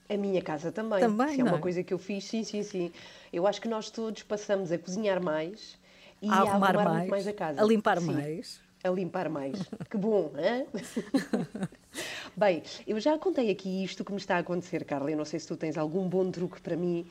[0.09, 0.99] A minha casa também.
[0.99, 1.61] Também, Isso é não uma é?
[1.61, 2.91] coisa que eu fiz, sim, sim, sim.
[3.31, 5.77] Eu acho que nós todos passamos a cozinhar mais
[6.21, 7.61] e a a, arrumar arrumar mais, mais a casa.
[7.61, 8.11] a limpar Sim.
[8.13, 8.59] mais.
[8.83, 9.57] A limpar mais.
[9.89, 10.65] Que bom, hã?
[12.35, 15.11] Bem, eu já contei aqui isto que me está a acontecer, Carla.
[15.11, 17.05] Eu não sei se tu tens algum bom truque para mim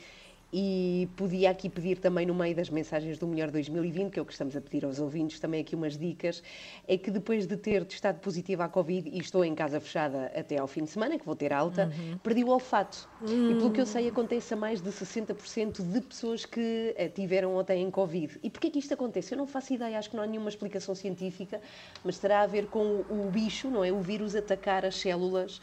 [0.53, 4.25] e podia aqui pedir também no meio das mensagens do Melhor 2020, que é o
[4.25, 6.43] que estamos a pedir aos ouvintes, também aqui umas dicas,
[6.89, 10.59] é que depois de ter testado positivo à Covid e estou em casa fechada até
[10.59, 11.91] ao fim de semana, que vou ter alta,
[12.23, 13.09] perdi o olfato.
[13.23, 17.55] E pelo que eu sei, acontece a mais de 60% de pessoas que eh, tiveram
[17.55, 18.39] ou têm Covid.
[18.43, 19.33] E porquê é que isto acontece?
[19.35, 21.61] Eu não faço ideia, acho que não há nenhuma explicação científica,
[22.05, 23.93] mas terá a ver com o bicho, não é?
[23.93, 25.61] O vírus atacar as células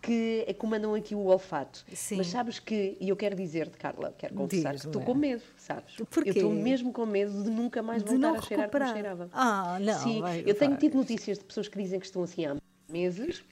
[0.00, 1.84] que eh, comandam aqui o olfato.
[1.92, 2.16] Sim.
[2.16, 5.96] Mas sabes que, e eu quero dizer-te, Carla, quero confessar que estou com medo, sabes?
[6.10, 6.30] Porquê?
[6.30, 8.92] Eu estou mesmo com medo de nunca mais De voltar a cheirar como recuperar.
[8.92, 9.28] cheirava.
[9.32, 10.80] Ah, não, Sim, vai- eu tenho vai.
[10.80, 12.56] tido notícias de pessoas que dizem que estão assim há
[12.88, 13.42] meses.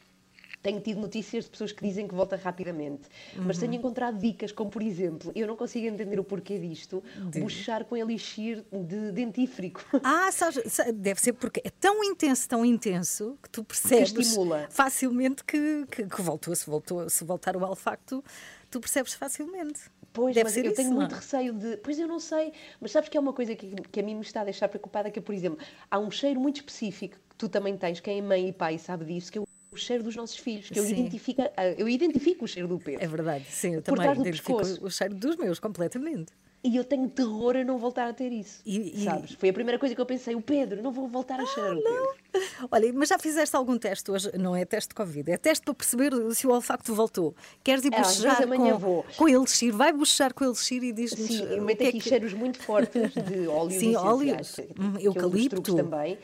[0.62, 3.03] Tenho tido notícias de pessoas que dizem que volta rapidamente.
[3.37, 3.61] Mas Uhum.
[3.62, 7.03] tenho encontrado dicas, como por exemplo, eu não consigo entender o porquê disto,
[7.40, 9.85] buchar com elixir de dentífrico.
[10.03, 14.66] Ah, sabes, sa- deve ser porque é tão intenso, tão intenso, que tu percebes estimula.
[14.71, 18.25] facilmente que, que, que voltou, se, voltou, se voltar o olfacto,
[18.71, 19.81] tu percebes facilmente.
[20.12, 21.01] Pois, deve mas eu isso, tenho não é?
[21.01, 21.77] muito receio de.
[21.77, 24.23] Pois eu não sei, mas sabes que é uma coisa que, que a mim me
[24.23, 25.59] está a deixar preocupada, que é, por exemplo,
[25.90, 29.05] há um cheiro muito específico que tu também tens, quem é mãe e pai sabe
[29.05, 29.45] disso, que é
[29.77, 30.93] o cheiro dos nossos filhos, que eu Sim.
[30.93, 33.05] identifico, ah, eu identifico o cheiro do Pedro.
[33.05, 34.85] É verdade, sim, eu também identifico pescoço.
[34.85, 36.33] o cheiro dos meus completamente.
[36.65, 38.61] E eu tenho terror a não voltar a ter isso.
[38.67, 39.33] E- e- Sabes?
[39.35, 41.77] Foi a primeira coisa que eu pensei, o Pedro, não vou voltar a Ah, cheirar
[41.77, 42.49] o Pedro.
[42.73, 44.33] Olha, mas já fizeste algum teste hoje?
[44.37, 47.37] Não é teste de Covid, é teste para perceber se o olfacto voltou.
[47.62, 49.07] Queres ir É, vezes amanhã com, vou.
[49.17, 49.73] com elixir?
[49.73, 52.59] Vai bochejar com elixir e diz-nos Sim, eu o meto é aqui que- cheiros muito
[52.61, 54.57] fortes de óleos Sim, óleos.
[54.59, 55.77] Hum, é um eucalipto.
[55.77, 56.19] também.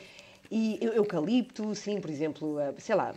[0.51, 3.13] E eu- eucalipto, sim, por exemplo, ah, sei lá,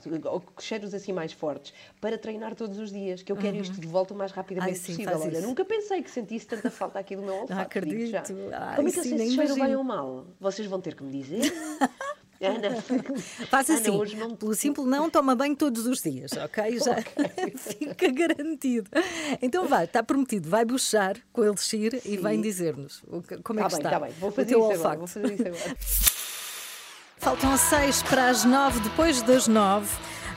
[0.58, 4.14] cheiros assim mais fortes, para treinar todos os dias, que eu quero isto de volta
[4.14, 4.84] o mais rapidamente Uhum.
[4.88, 5.20] Ai, sim, possível.
[5.20, 7.60] Olha, nunca pensei que sentisse tanta falta aqui do meu olfato.
[7.60, 7.96] acredito.
[7.96, 8.10] digo-te
[8.50, 8.58] já.
[8.58, 10.26] Ai, Como é que eu sim, sei nem se cheiro bem ou mal?
[10.40, 11.52] Vocês vão ter que me dizer.
[12.38, 12.82] Ana,
[13.48, 16.78] Faz Ana, assim, hoje não- pelo simples não, toma banho todos os dias, ok?
[16.78, 16.96] Já
[17.56, 18.90] fica garantido.
[19.40, 22.16] Então vai, está prometido, vai buchar com o elixir e Sim.
[22.18, 23.88] vem dizer-nos o como é Está que bem, está.
[23.88, 24.10] está bem.
[24.20, 24.78] Vou o fazer teu isso agora.
[24.78, 24.98] olfato.
[24.98, 25.76] Vou fazer isso agora.
[27.18, 29.88] Faltam seis para as nove, depois das nove.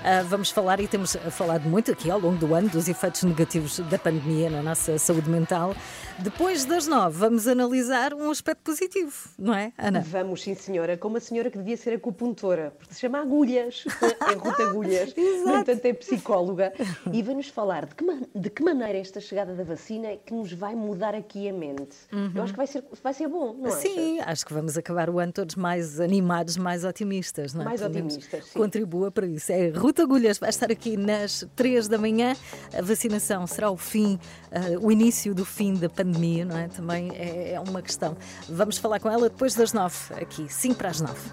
[0.04, 3.80] ah, vamos falar e temos falado muito aqui ao longo do ano dos efeitos negativos
[3.80, 5.76] da pandemia na nossa saúde mental.
[6.22, 10.02] Depois das nove, vamos analisar um aspecto positivo, não é, Ana?
[10.02, 13.86] Vamos, sim, senhora, com uma senhora que devia ser acupuntora, porque se chama Agulhas,
[14.30, 16.74] é Ruta Agulhas, no entanto é psicóloga,
[17.14, 18.06] e vai-nos falar de que,
[18.36, 21.96] de que maneira esta chegada da vacina é que nos vai mudar aqui a mente.
[22.36, 23.74] Eu acho que vai ser, vai ser bom, não é?
[23.74, 23.80] Uhum.
[23.80, 27.66] Sim, acho que vamos acabar o ano todos mais animados, mais otimistas, não é?
[27.66, 28.60] Mais otimistas, sim.
[28.60, 29.52] Contribua para isso.
[29.52, 32.36] É Ruta Agulhas, vai estar aqui nas três da manhã.
[32.78, 34.20] A vacinação será o fim,
[34.52, 36.09] ah, o início do fim da pandemia,
[36.46, 36.68] não é?
[36.68, 38.18] Também é, é uma questão.
[38.48, 41.32] Vamos falar com ela depois das nove, aqui, cinco para as nove.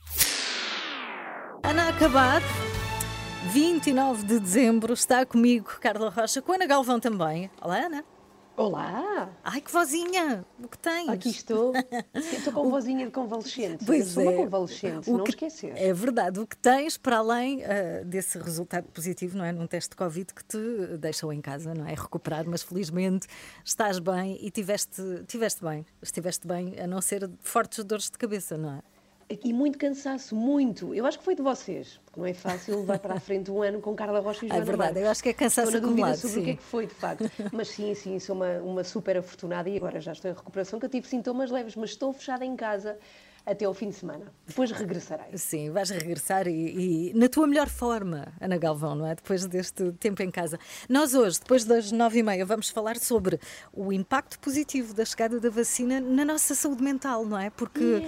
[1.63, 2.43] Ana a acabar.
[3.53, 4.93] 29 de dezembro.
[4.93, 7.51] Está comigo Carla Rocha, com Ana Galvão também.
[7.61, 8.16] Olá, Ana.
[8.57, 9.29] Olá!
[9.45, 10.43] Ai, que vozinha!
[10.59, 11.11] O que tens?
[11.11, 11.73] Aqui estou.
[12.15, 13.85] Estou com vozinha de convalescente.
[13.85, 14.27] Pois Eu sou é.
[14.29, 15.73] uma convalescente, O não que- esquecer.
[15.77, 16.41] É verdade.
[16.41, 19.53] O que tens, para além ah, desse resultado positivo, não é?
[19.53, 21.91] Num teste de Covid que te deixou em casa, não é?
[21.93, 23.27] Recuperar, mas felizmente
[23.63, 25.85] estás bem e tiveste, tiveste bem.
[26.01, 28.83] Estiveste bem, a não ser fortes dores de cabeça, não é?
[29.29, 30.95] E muito cansaço, muito.
[30.95, 33.61] Eu acho que foi de vocês, porque não é fácil levar para a frente um
[33.61, 35.03] ano com Carla Rocha e É Joana verdade, Marques.
[35.05, 36.57] eu acho que é cansaço Estou na dúvida acumulado, sobre o que é sim.
[36.59, 37.25] que foi, de facto.
[37.53, 40.87] Mas sim, sim, sou uma, uma super afortunada e agora já estou em recuperação, que
[40.87, 42.97] eu tive sintomas leves, mas estou fechada em casa
[43.47, 44.27] até ao fim de semana.
[44.47, 45.39] Depois regressarei.
[45.39, 49.15] Sim, vais regressar e, e na tua melhor forma, Ana Galvão, não é?
[49.15, 50.59] Depois deste tempo em casa.
[50.89, 53.39] Nós hoje, depois das nove e meia, vamos falar sobre
[53.73, 57.49] o impacto positivo da chegada da vacina na nossa saúde mental, não é?
[57.51, 58.03] Porque,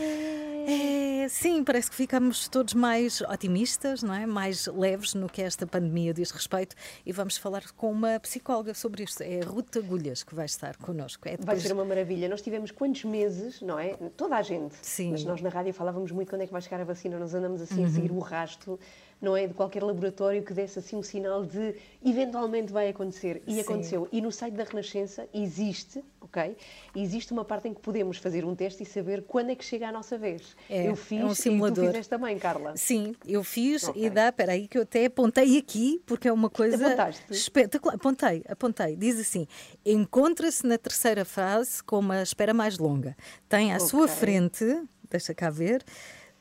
[0.66, 4.26] é, sim, parece que ficamos todos mais otimistas, não é?
[4.26, 6.74] Mais leves no que esta pandemia diz respeito
[7.06, 9.22] e vamos falar com uma psicóloga sobre isto.
[9.22, 11.26] É a Ruth Agulhas que vai estar connosco.
[11.28, 12.28] É Vai depois- ser uma maravilha.
[12.28, 13.94] Nós tivemos quantos meses, não é?
[14.16, 14.74] Toda a gente.
[14.82, 15.12] Sim.
[15.28, 17.18] Nós na rádio falávamos muito quando é que vai chegar a vacina.
[17.18, 17.86] Nós andamos assim Uhum.
[17.86, 18.80] a seguir o rasto,
[19.20, 19.46] não é?
[19.46, 23.42] De qualquer laboratório que desse assim um sinal de eventualmente vai acontecer.
[23.46, 23.60] E Sim.
[23.60, 24.08] aconteceu.
[24.10, 26.56] E no site da Renascença existe, ok?
[26.96, 29.88] Existe uma parte em que podemos fazer um teste e saber quando é que chega
[29.88, 30.56] a nossa vez.
[30.70, 31.84] É, eu fiz é um e simulador.
[31.84, 32.76] tu fizeste também, Carla.
[32.76, 34.02] Sim, eu fiz Ok.
[34.04, 37.24] e dá, espera aí que eu até apontei aqui, porque é uma coisa Apontaste?
[37.30, 37.94] espetacular.
[37.96, 38.96] Apontei, apontei.
[38.96, 39.46] Diz assim:
[39.84, 43.16] encontra-se na terceira fase com uma espera mais longa.
[43.48, 44.14] Tem à sua Ok.
[44.16, 44.64] frente,
[45.10, 45.82] deixa cá ver,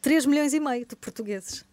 [0.01, 1.65] 3 milhões e meio de portugueses.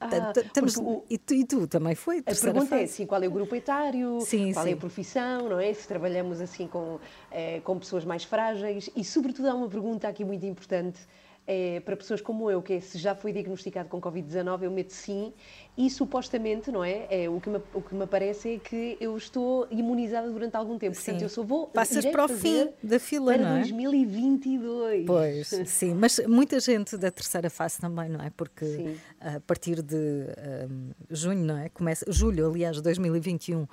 [0.00, 2.18] Ah, estamos- o- e, tu, e tu também foi?
[2.18, 2.82] A pergunta é fase?
[2.84, 4.74] assim, qual é o grupo etário, Sim, qual é sim.
[4.74, 5.72] a profissão, não é?
[5.72, 6.98] Se trabalhamos assim com,
[7.30, 11.00] eh, com pessoas mais frágeis e, sobretudo, há uma pergunta aqui muito importante
[11.46, 14.92] eh, para pessoas como eu, que é se já foi diagnosticado com Covid-19, eu meto
[14.92, 15.32] sim
[15.76, 17.06] e supostamente, não é?
[17.10, 20.78] é o, que me, o que me parece é que eu estou imunizada durante algum
[20.78, 20.94] tempo.
[20.94, 21.24] Portanto, Sim.
[21.24, 21.66] eu só vou.
[21.66, 23.60] Passas para o fim da fila, para não é?
[23.60, 25.04] 2022.
[25.04, 28.30] Pois, sim, mas muita gente da terceira fase também, não é?
[28.30, 28.96] Porque Sim.
[29.20, 31.68] a partir de hum, junho, não é?
[31.68, 33.66] Começa, julho, aliás, 2021, hum,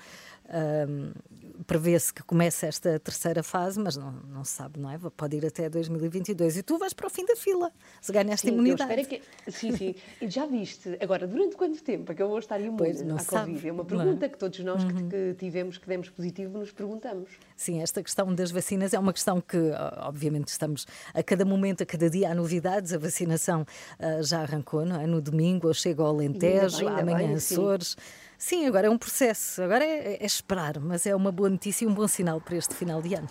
[1.65, 4.97] prevê-se que comece esta terceira fase, mas não, não se sabe, não é?
[5.15, 7.71] Pode ir até 2022 e tu vais para o fim da fila,
[8.01, 9.05] se ganhaste Sim, eu imunidade.
[9.05, 9.21] que...
[9.47, 9.95] Sim, sim.
[10.21, 13.15] E já viste, agora, durante quanto tempo é que eu vou estar imune Pois, não
[13.15, 13.67] à sabe, Covid?
[13.67, 13.81] É uma é?
[13.81, 13.87] Uhum.
[13.87, 17.29] pergunta que todos nós que, que tivemos, que demos positivo, nos perguntamos.
[17.55, 19.57] Sim, esta questão das vacinas é uma questão que,
[19.97, 22.93] obviamente, estamos a cada momento, a cada dia há novidades.
[22.93, 23.65] A vacinação
[23.99, 25.05] ah, já arrancou, não é?
[25.05, 27.35] No domingo, eu chego ao Alentejo, amanhã bem.
[27.35, 27.89] Açores.
[27.89, 27.97] Sim,
[28.65, 31.93] agora é um processo, agora é, é esperar, mas é uma boa notícia e um
[31.93, 33.29] bom sinal para este final de ano.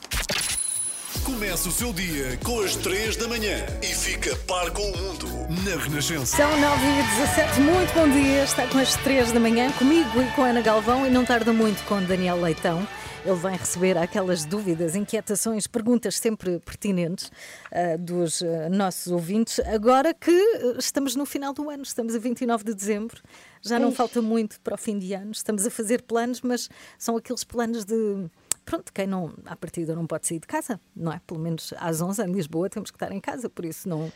[1.24, 5.26] Começa o seu dia com as 3 da manhã e fica par com o mundo
[5.64, 6.36] na Renascença.
[6.36, 8.44] São 9 e 17 muito bom dia.
[8.44, 11.52] Está com as 3 da manhã, comigo e com a Ana Galvão, e não tarda
[11.52, 12.86] muito com Daniel Leitão.
[13.24, 17.30] Ele vem receber aquelas dúvidas, inquietações, perguntas sempre pertinentes
[17.70, 19.60] ah, dos ah, nossos ouvintes.
[19.60, 23.20] Agora que ah, estamos no final do ano, estamos a 29 de dezembro,
[23.62, 25.32] já não falta muito para o fim de ano.
[25.32, 26.68] Estamos a fazer planos, mas
[26.98, 28.28] são aqueles planos de.
[28.64, 31.20] Pronto, quem não, à partida não pode sair de casa, não é?
[31.26, 34.12] Pelo menos às 11 em Lisboa temos que estar em casa, por isso não,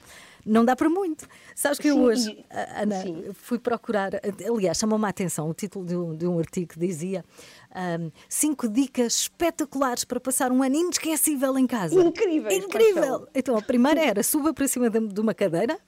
[0.47, 1.27] não dá para muito.
[1.57, 2.45] Sabes que eu hoje,
[2.77, 3.25] Ana, sim.
[3.33, 4.13] fui procurar,
[4.47, 7.25] aliás, chamou-me a atenção o título de um, de um artigo que dizia
[7.75, 11.95] ahm, cinco dicas espetaculares para passar um ano inesquecível em casa.
[12.53, 13.03] Incrível!
[13.03, 13.29] são?
[13.35, 15.81] Então, a primeira era suba para cima de uma cadeira.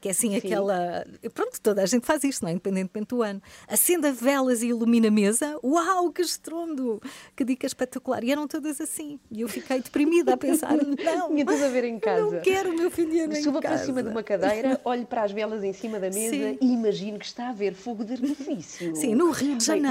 [0.00, 1.06] Que é assim aquela.
[1.34, 2.52] Pronto, toda a gente faz isto, não é?
[2.52, 3.40] Independentemente do ano.
[3.68, 5.58] Acenda velas e ilumina a mesa.
[5.62, 7.00] Uau, que estrondo!
[7.36, 8.24] Que dica espetacular.
[8.24, 9.20] E eram todas assim.
[9.30, 10.94] E eu fiquei deprimida a pensar: não,
[11.28, 12.30] Tinha tudo a ver em casa.
[12.36, 13.84] não quero o meu fim de ano em Suba para casa.
[13.84, 16.58] cima de uma cadeira, olhe para as velas em cima da mesa Sim.
[16.60, 18.94] e imagine que está a ver fogo de artifício.
[18.96, 19.82] Sim, no Rio de Bem,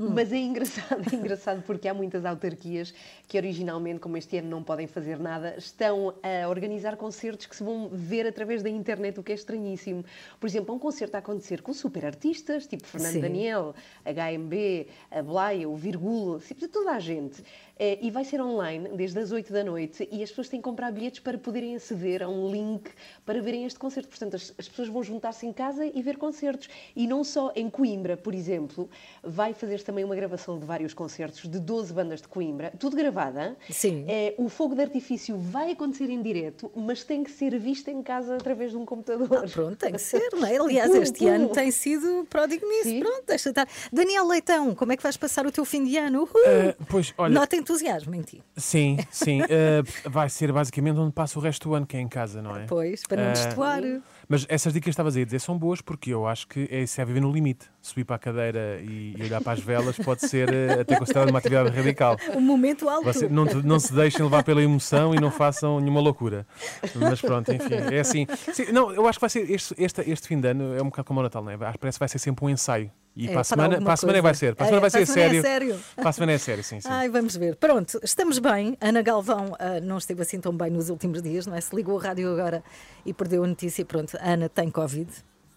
[0.00, 0.14] Janeiro.
[0.14, 2.94] Mas é engraçado, é engraçado porque há muitas autarquias
[3.28, 7.62] que originalmente, como este ano não podem fazer nada, estão a organizar concertos que se
[7.62, 10.04] vão ver através da internet, o que é estranhíssimo.
[10.38, 13.20] Por exemplo, há um concerto a acontecer com super artistas, tipo Fernando Sim.
[13.20, 17.42] Daniel, HMB, a Blaia, o Virgulo, tipo, toda a gente.
[17.82, 20.64] Eh, E vai ser online desde as 8 da noite e as pessoas têm que
[20.64, 22.90] comprar bilhetes para poderem aceder a um link
[23.24, 24.08] para verem este concerto.
[24.10, 26.68] Portanto, as, as pessoas vão juntar-se em casa e ver concertos.
[26.94, 28.90] E não só em Coimbra, por exemplo,
[29.24, 33.56] vai fazer também uma gravação de vários concertos de 12 bandas de Coimbra, tudo gravada.
[33.70, 34.04] Sim.
[34.06, 38.02] É, o fogo de artifício vai acontecer em direto, mas tem que ser visto em
[38.02, 39.48] casa através de um computador.
[39.50, 40.56] Pronto, tem que ser, não é?
[40.60, 41.28] Aliás, Pum, este pum.
[41.28, 42.90] ano tem sido pródigo nisso.
[42.90, 43.00] Sim.
[43.00, 43.66] Pronto, deixa estar.
[43.90, 46.24] Daniel Leitão, como é que vais passar o teu fim de ano?
[46.24, 46.42] Uhul!
[46.46, 48.42] Eh, pois, olha, Nota entusiasmo em ti.
[48.56, 49.40] sim, sim.
[49.48, 52.56] eh, vai ser basicamente onde passa o resto do ano, que é em casa, não
[52.56, 52.66] é?
[52.66, 53.82] Pois, para não Eh, destoar.
[54.28, 57.00] Mas essas dicas que estavas a dizer são boas porque eu acho que é isso
[57.00, 57.66] é viver no limite.
[57.82, 61.30] Subir para a cadeira e, e olhar para as velas pode ser eh, até considerado
[61.30, 62.16] uma atividade radical.
[62.36, 63.04] Um momento alto.
[63.04, 66.46] Você- não, não se deixem levar pela emoção e não façam nenhuma loucura.
[66.94, 68.26] Mas pronto, enfim, é assim.
[68.52, 70.86] Sim, não, eu acho que vai ser este, este, este fim de ano é um
[70.86, 71.56] bocado como o Natal, não é?
[71.56, 72.90] Parece que vai ser sempre um ensaio.
[73.20, 74.54] E É, para a semana, para a semana vai ser.
[74.54, 75.42] Para a É, semana vai para a ser é sério.
[75.42, 75.80] sério.
[75.94, 76.88] Para a semana é sério, sim, sim.
[76.90, 77.56] Ai, vamos ver.
[77.56, 78.76] Pronto, estamos bem.
[78.80, 81.60] Ana Galvão ah, não esteve assim tão bem nos últimos dias, não é?
[81.60, 82.62] Se ligou a rádio agora
[83.04, 85.08] e perdeu a notícia e pronto, a Ana tem Covid,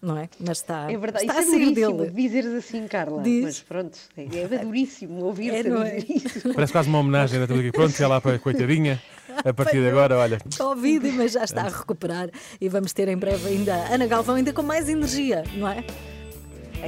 [0.02, 0.28] não é?
[0.38, 2.10] Mas está, É verdade, está isso a é sair duríssimo dele.
[2.10, 3.22] dizeres assim, Carla.
[3.22, 3.44] Diz.
[3.44, 4.22] Mas pronto, é,
[4.54, 5.96] é duríssimo ouvir-te É, a é?
[5.96, 6.52] dizer isso.
[6.54, 7.72] Parece quase uma homenagem a tudo aqui.
[7.72, 9.00] Pronto, já lá para a coitadinha.
[9.44, 10.38] A partir de agora, olha.
[10.58, 12.28] Covid, mas já está a recuperar
[12.60, 15.82] e vamos ter em breve ainda Ana Galvão ainda com mais energia, não é?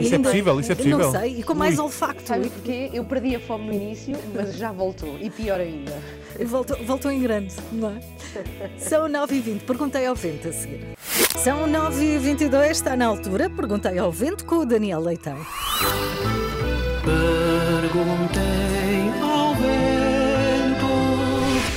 [0.01, 0.99] Isso é possível, isso é possível.
[0.99, 2.27] Não sei, e com mais olfacto.
[2.27, 2.91] Sabes porquê?
[2.93, 5.17] Eu perdi a fome no início, mas já voltou.
[5.21, 5.93] E pior ainda.
[6.45, 8.01] Voltou, voltou em grande, não é?
[8.79, 10.81] São 9h20, perguntei ao vento a seguir.
[11.39, 15.39] São 9h22, está na altura, perguntei ao vento com o Daniel Leitão.
[17.05, 18.43] Perguntei
[19.23, 20.87] ao vento.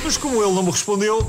[0.04, 1.20] Mas como ele não me respondeu,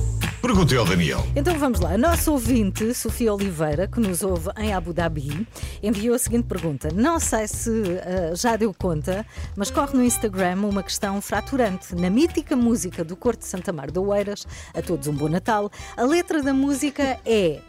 [0.40, 1.24] perguntei ao Daniel.
[1.36, 1.92] Então vamos lá.
[1.92, 5.46] A nossa ouvinte, Sofia Oliveira, que nos ouve em Abu Dhabi,
[5.82, 6.88] enviou a seguinte pergunta.
[6.94, 9.24] Não sei se ah, já deu conta,
[9.56, 11.94] mas corre no Instagram uma questão fraturante.
[11.94, 15.70] Na mítica música do Corte de Santa Mar do Oeiras, a todos um bom Natal,
[15.96, 17.60] a letra da música é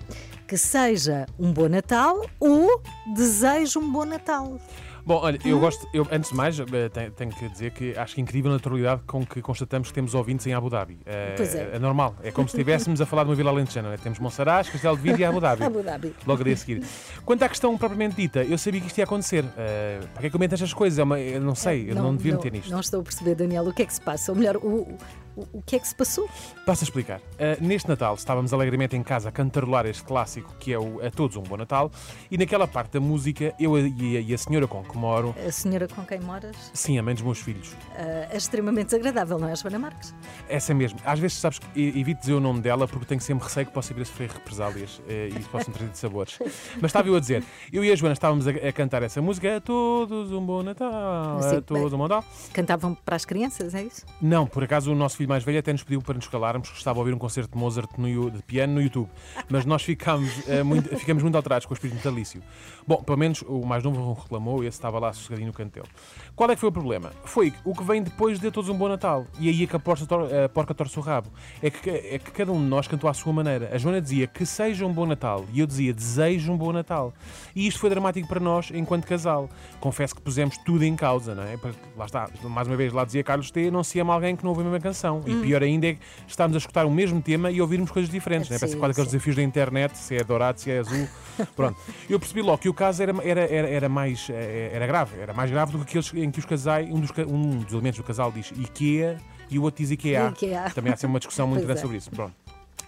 [0.47, 2.81] que seja um bom Natal ou
[3.15, 4.59] desejo um bom Natal.
[5.05, 8.15] Bom, olha, eu gosto, eu, antes de mais, eh, tenho, tenho que dizer que acho
[8.15, 10.99] que incrível a naturalidade com que constatamos que temos ouvintes em Abu Dhabi.
[11.05, 11.71] Eh, Pois é.
[11.73, 13.97] É normal, é como se estivéssemos a falar de uma vila alentejana, né?
[13.97, 15.63] Temos Monsaraz, Castelo de Vide e Abu Dhabi.
[15.65, 16.13] Abu Dhabi.
[16.27, 16.83] Logo a seguir.
[17.25, 19.43] Quanto à questão propriamente dita, eu sabia que isto ia acontecer.
[19.57, 20.99] Eh, para que é que comenta estas coisas?
[20.99, 22.71] É uma- eu não sei, eu não, devia meter nisto.
[22.71, 24.31] Não estou a perceber, Daniel, o que é que se passa?
[24.31, 24.97] Ou melhor, o,
[25.35, 26.29] o, o que é que se passou?
[26.65, 27.19] Passo a explicar.
[27.19, 31.09] Uh, neste Natal estávamos alegremente em casa a cantarolar este clássico que é o A
[31.09, 31.91] Todos um Bom Natal
[32.29, 35.51] e naquela parte da música eu e a, e a senhora com que moro, A
[35.51, 39.47] senhora com quem moras sim, a mãe dos meus filhos, ah, é extremamente desagradável, não
[39.47, 40.13] é, Joana Marques?
[40.49, 40.99] essa mesmo.
[41.05, 44.01] Às vezes, sabes, evito dizer o nome dela porque tenho sempre receio que possa vir
[44.01, 46.37] a sofrer represálias eh, e possam trazer de sabores.
[46.81, 49.57] Mas estava eu a dizer, eu e a Joana estávamos a, a cantar essa música
[49.57, 52.23] A Todos um Bom Natal, Sim, A Todos um Bom Natal.
[52.53, 54.05] Cantavam para as crianças, é isso?
[54.21, 56.77] Não, por acaso o nosso filho mais velho até nos pediu para nos calarmos, que
[56.77, 59.09] estava a ouvir um concerto de Mozart no, de piano no YouTube.
[59.49, 62.41] Mas nós ficámos, eh, muito, ficamos muito alterados com o espírito natalício.
[62.87, 65.87] Bom, pelo menos o mais novo reclamou e esse estava lá sossegadinho no canto dele.
[66.35, 67.11] Qual é que foi o problema?
[67.23, 69.25] Foi o que vem depois de todos um bom Natal.
[69.39, 71.29] E aí é que a, porca tor- a porca torce o rabo.
[71.61, 73.69] É que, é que cada um de nós cantou à sua maneira.
[73.73, 77.13] A Joana dizia que seja um bom Natal e eu dizia desejo um bom Natal.
[77.55, 79.49] E isto foi dramático para nós enquanto casal.
[79.79, 81.57] Confesso que pusemos tudo em causa, não é?
[81.57, 84.43] Porque, Lá está, mais uma vez, lá dizia Carlos T, não se ama alguém que
[84.43, 85.10] não ouve a mesma canção.
[85.25, 88.49] E pior ainda é que estamos a escutar o mesmo tema e ouvirmos coisas diferentes,
[88.51, 88.57] é?
[88.57, 91.07] Parece Sim, quase aqueles desafios da internet, se é dourado, se é azul.
[91.55, 91.79] Pronto.
[92.09, 95.33] Eu percebi logo que o caso era, era, era, era mais eh, era grave, era
[95.33, 98.03] mais grave do que aqueles em que os casais, um dos, um dos elementos do
[98.03, 99.17] casal diz IKEA
[99.49, 100.29] e o outro diz IKEA.
[100.29, 100.71] IKEA.
[100.73, 101.81] Também há sempre uma discussão muito grande é.
[101.81, 102.09] sobre isso.
[102.09, 102.33] Pronto.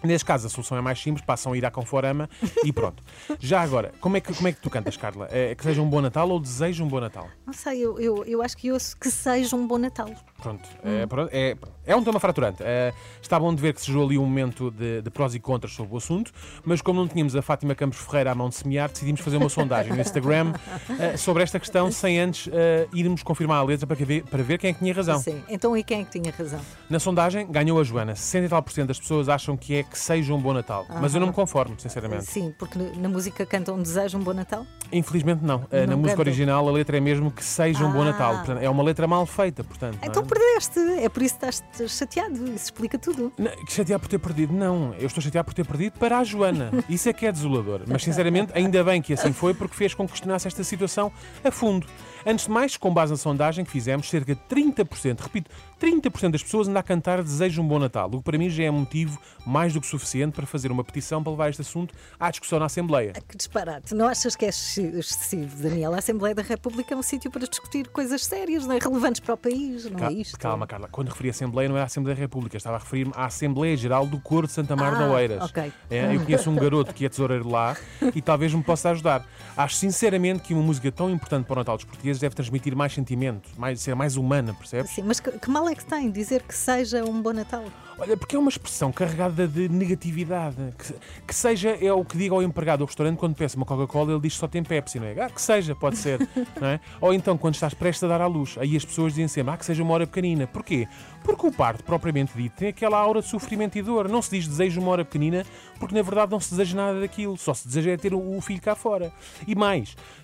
[0.04, 2.30] Neste caso, a solução é mais simples, passam a ir à Conforama
[2.64, 3.02] e pronto.
[3.40, 5.28] Já agora, como é que, como é que tu cantas, Carla?
[5.32, 7.28] É que seja um bom Natal ou deseja um bom Natal?
[7.46, 10.10] Não sei, eu, eu, eu acho que ouço que seja um bom Natal.
[10.42, 11.28] Pronto, Hum.
[11.32, 12.62] é, é, é um tema fraturante.
[12.62, 15.40] É, está bom de ver que se jogou ali um momento de, de prós e
[15.40, 16.34] contras sobre o assunto,
[16.66, 19.48] mas como não tínhamos a Fátima Campos Ferreira à mão de semear, decidimos fazer uma
[19.48, 20.52] sondagem no Instagram
[21.00, 24.58] eh, sobre esta questão, sem antes eh, irmos confirmar a letra para, ver, para ver
[24.58, 25.18] quem é que tinha razão.
[25.20, 25.42] Sim.
[25.48, 26.60] Então, e quem é que tinha razão?
[26.90, 28.16] Na sondagem ganhou a Joana.
[28.16, 30.86] 60 e tal por cento das pessoas acham que é que seja um bom Natal.
[31.02, 32.26] Mas eu não me conformo, sinceramente.
[32.26, 34.66] Sim, porque na música cantam desejo um bom Natal.
[34.92, 35.66] Infelizmente não.
[35.72, 36.32] Eh, Não Na música cantam.
[36.32, 38.06] original a letra é mesmo que seja um bom Ah.
[38.06, 38.36] Natal.
[38.38, 39.98] Portanto, é uma letra mal feita, portanto.
[40.02, 40.08] é?
[40.08, 43.32] Então perdeste, é por isso que estás chateado, isso explica tudo.
[43.38, 44.94] Não, que chatear por ter perdido, não.
[45.00, 46.72] Eu estou chateado por ter perdido para a Joana.
[46.90, 47.82] Isso é que é desolador.
[47.88, 51.12] Mas, sinceramente, ainda bem que assim foi, porque fez com que questionasse esta situação
[51.44, 51.86] a fundo.
[52.26, 55.52] Antes de mais, com base na sondagem que fizemos, cerca de 30%, repito,
[55.88, 58.64] 30% das pessoas andam a cantar Desejo um Bom Natal, o que para mim já
[58.64, 62.30] é motivo mais do que suficiente para fazer uma petição para levar este assunto à
[62.32, 63.12] discussão na Assembleia.
[63.28, 63.94] Que disparate.
[63.94, 65.94] Não achas que é exce- excessivo, Daniel?
[65.94, 68.80] A Assembleia da República é um sítio para discutir coisas sérias, não é?
[68.80, 70.40] Relevantes para o país, não Ca- é isto?
[70.40, 70.88] Calma, Carla.
[70.90, 72.56] Quando referi a Assembleia, não era a Assembleia da República.
[72.56, 75.44] Estava a referir-me à Assembleia Geral do Coro de Santa Mar Ah, de Oeiras.
[75.50, 75.74] ok.
[75.90, 77.76] É, eu conheço um garoto que é tesoureiro lá
[78.16, 79.28] e talvez me possa ajudar.
[79.58, 82.94] Acho sinceramente que uma música tão importante para o Natal dos portugueses deve transmitir mais
[82.94, 84.92] sentimento, mais, ser mais humana, percebes?
[84.92, 87.66] Sim, mas que, que mal é que tem dizer que seja um bom Natal?
[87.98, 90.58] Olha, porque é uma expressão carregada de negatividade.
[90.78, 90.94] Que,
[91.28, 94.22] que seja é o que diga ao empregado do restaurante quando peça uma Coca-Cola, ele
[94.22, 95.22] diz que só tem Pepsi, não é?
[95.22, 96.28] Ah, que seja, pode ser.
[96.60, 96.80] não é?
[97.00, 99.58] Ou então quando estás prestes a dar à luz, aí as pessoas dizem sempre, ah,
[99.58, 100.48] que seja uma hora pequenina.
[100.48, 100.88] Porquê?
[101.24, 104.10] Porque o parto, propriamente dito, tem aquela aura de sofrimento e dor.
[104.10, 105.46] Não se diz desejo uma hora pequenina,
[105.80, 107.38] porque na verdade não se deseja nada daquilo.
[107.38, 109.12] Só se deseja é ter o filho cá fora.
[109.48, 109.54] E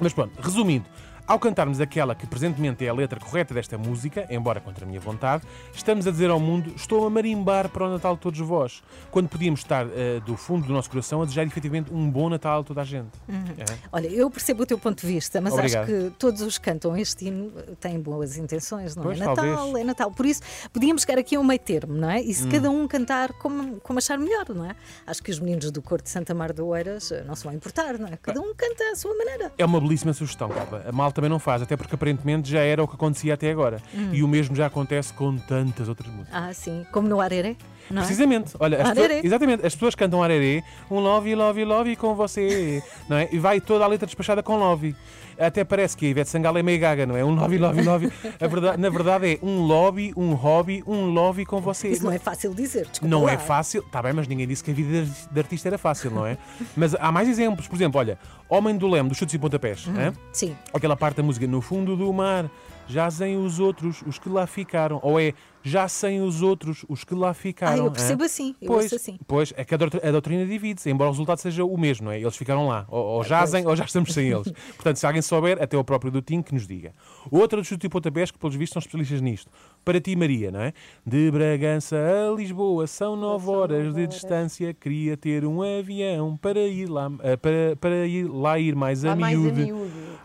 [0.00, 0.84] Mas pronto, resumindo,
[1.26, 5.00] ao cantarmos aquela que presentemente é a letra correta desta música, embora contra a minha
[5.00, 8.82] vontade, estamos a dizer ao mundo: estou a marimbar para o Natal de todos vós,
[9.10, 12.60] quando podíamos estar eh, do fundo do nosso coração a desejar efetivamente um bom Natal
[12.60, 13.08] a toda a gente.
[13.28, 13.64] É.
[13.90, 15.82] Olha, eu percebo o teu ponto de vista, mas Obrigado.
[15.84, 17.50] acho que todos os que cantam este hino
[17.80, 19.24] têm boas intenções, não Pois, é?
[19.24, 19.74] Natal, talvez.
[19.76, 20.10] é Natal.
[20.10, 22.22] Por isso, podíamos chegar aqui a um meio termo, não é?
[22.22, 22.32] E Hum.
[22.34, 24.76] se cada um cantar como, como achar melhor, não é?
[25.06, 27.52] Acho que os meninos do Cor de Santa Mar de Oeiras eh, não se vão
[27.52, 28.16] importar, não é?
[28.20, 29.52] Cada um canta à sua maneira.
[29.56, 30.84] É uma belíssima sugestão, Carla.
[30.86, 33.80] A mal também não faz, até porque aparentemente já era o que acontecia até agora.
[33.94, 34.10] Hum.
[34.12, 36.34] E o mesmo já acontece com tantas outras músicas.
[36.34, 37.56] Ah, sim, como no Areré,
[37.90, 38.04] não é?
[38.04, 42.82] Precisamente, olha, as pessoas, exatamente, as pessoas cantam arerê, um love, love, love com você,
[43.08, 43.28] não é?
[43.30, 44.94] E vai toda a letra despachada com love.
[45.38, 47.24] Até parece que a Ivete Sangalo é meio gaga, não é?
[47.24, 48.12] Um love, love.
[48.40, 51.88] A verdade, na verdade é um lobby, um hobby, um love com você.
[51.88, 53.32] Isso não é fácil dizer, desculpa Não lá.
[53.32, 56.26] é fácil, está bem, mas ninguém disse que a vida de artista era fácil, não
[56.26, 56.36] é?
[56.76, 58.18] Mas há mais exemplos, por exemplo, olha,
[58.48, 59.94] Homem do Leme, dos chutes e pontapés, Uhum.
[59.98, 60.12] hã?
[60.32, 60.56] Sim.
[60.72, 62.50] aquela parte da música, no fundo do mar,
[62.86, 67.14] jazem os outros, os que lá ficaram, ou é já sem os outros, os que
[67.14, 67.84] lá ficaram.
[67.84, 69.18] Ah, eu percebo assim, eu pois, assim.
[69.26, 72.12] Pois, é que a doutrina, a doutrina divide-se, embora o resultado seja o mesmo, não
[72.12, 72.20] é?
[72.20, 74.52] Eles ficaram lá, ou, ou jazem ou já estamos sem eles.
[74.76, 76.92] Portanto, se alguém souber, até o próprio do Tim que nos diga.
[77.30, 79.50] Outra dos chutes e pontapés, que pelos vistos são especialistas nisto.
[79.82, 80.74] Para ti, Maria, não é?
[81.06, 84.74] De Bragança a Lisboa são nove horas de distância.
[84.74, 89.12] Queria ter um avião para ir lá, eh, para, para ir lá ir mais a
[89.12, 89.72] Há mais a miúde.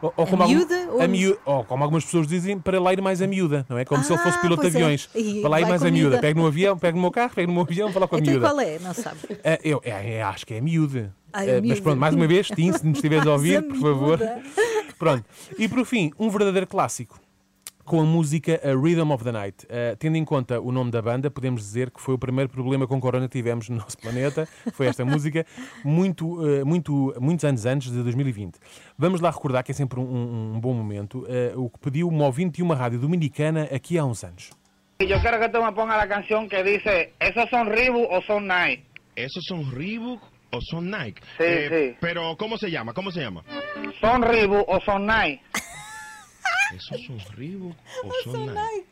[0.02, 2.80] Ou, ou como algum- miúda ou a a miúda, ou como algumas pessoas dizem, para
[2.80, 3.84] lá ir mais a miúda, não é?
[3.84, 4.70] Como se ele fosse Ah, piloto de é.
[4.70, 5.10] aviões.
[5.14, 6.10] E Para lá ir mais a miúda.
[6.10, 6.22] miúda.
[6.22, 8.32] Pego no avião, pego no meu carro, pego no meu avião, falar com a Então
[8.34, 8.48] miúda.
[8.50, 8.80] qual é?
[8.80, 9.18] Não sabe.
[9.44, 11.14] Ah, eu é, é, acho que é a miúda.
[11.34, 13.62] Ah, Ah, é a mas pronto, mais uma vez, Tim, se nos estiveres a ouvir,
[13.62, 14.20] por favor.
[14.98, 15.26] Pronto.
[15.58, 17.20] E por fim, um verdadeiro clássico.
[17.90, 19.66] Com a música A Rhythm of the Night.
[19.68, 22.86] Ah, tendo em conta o nome da banda, podemos dizer que foi o primeiro problema
[22.86, 24.48] com corona que tivemos no nosso planeta.
[24.74, 25.44] Foi esta música,
[25.84, 28.60] muito, ah, muito, muitos anos antes de 2020.
[28.96, 31.26] Vamos lá recordar que é sempre um, um- um bom momento.
[31.28, 34.52] ah, o que pediu uma ouvinte de uma rádio dominicana aqui há uns anos.
[35.00, 38.22] Y yo quiero que tú me pongas la canción que dice, ¿esos son Reebok o
[38.22, 38.84] son Nike?
[39.16, 40.22] ¿Esos son Reebok
[40.52, 41.22] o son Nike?
[41.40, 41.96] Sí, sí.
[42.00, 42.94] Pero, ¿cómo se llama?
[42.94, 43.42] ¿Cómo se llama?
[44.00, 45.42] ¿Son Reebok o son Nike?
[46.76, 48.88] ¿Esos son Reebok o son Nike?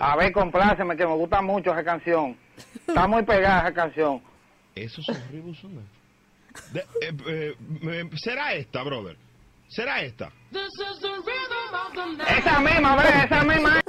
[0.00, 2.36] A ver, compláceme, que me gusta mucho esa canción.
[2.86, 4.20] Está muy pegada esa canción.
[4.74, 5.88] ¿Esos son Reebok o son Nike?
[6.72, 9.16] De- eh, eh, eh, ¿Será esta, brother?
[9.68, 10.30] ¿Será esta?
[12.38, 13.80] Esa misma, ve, esa misma.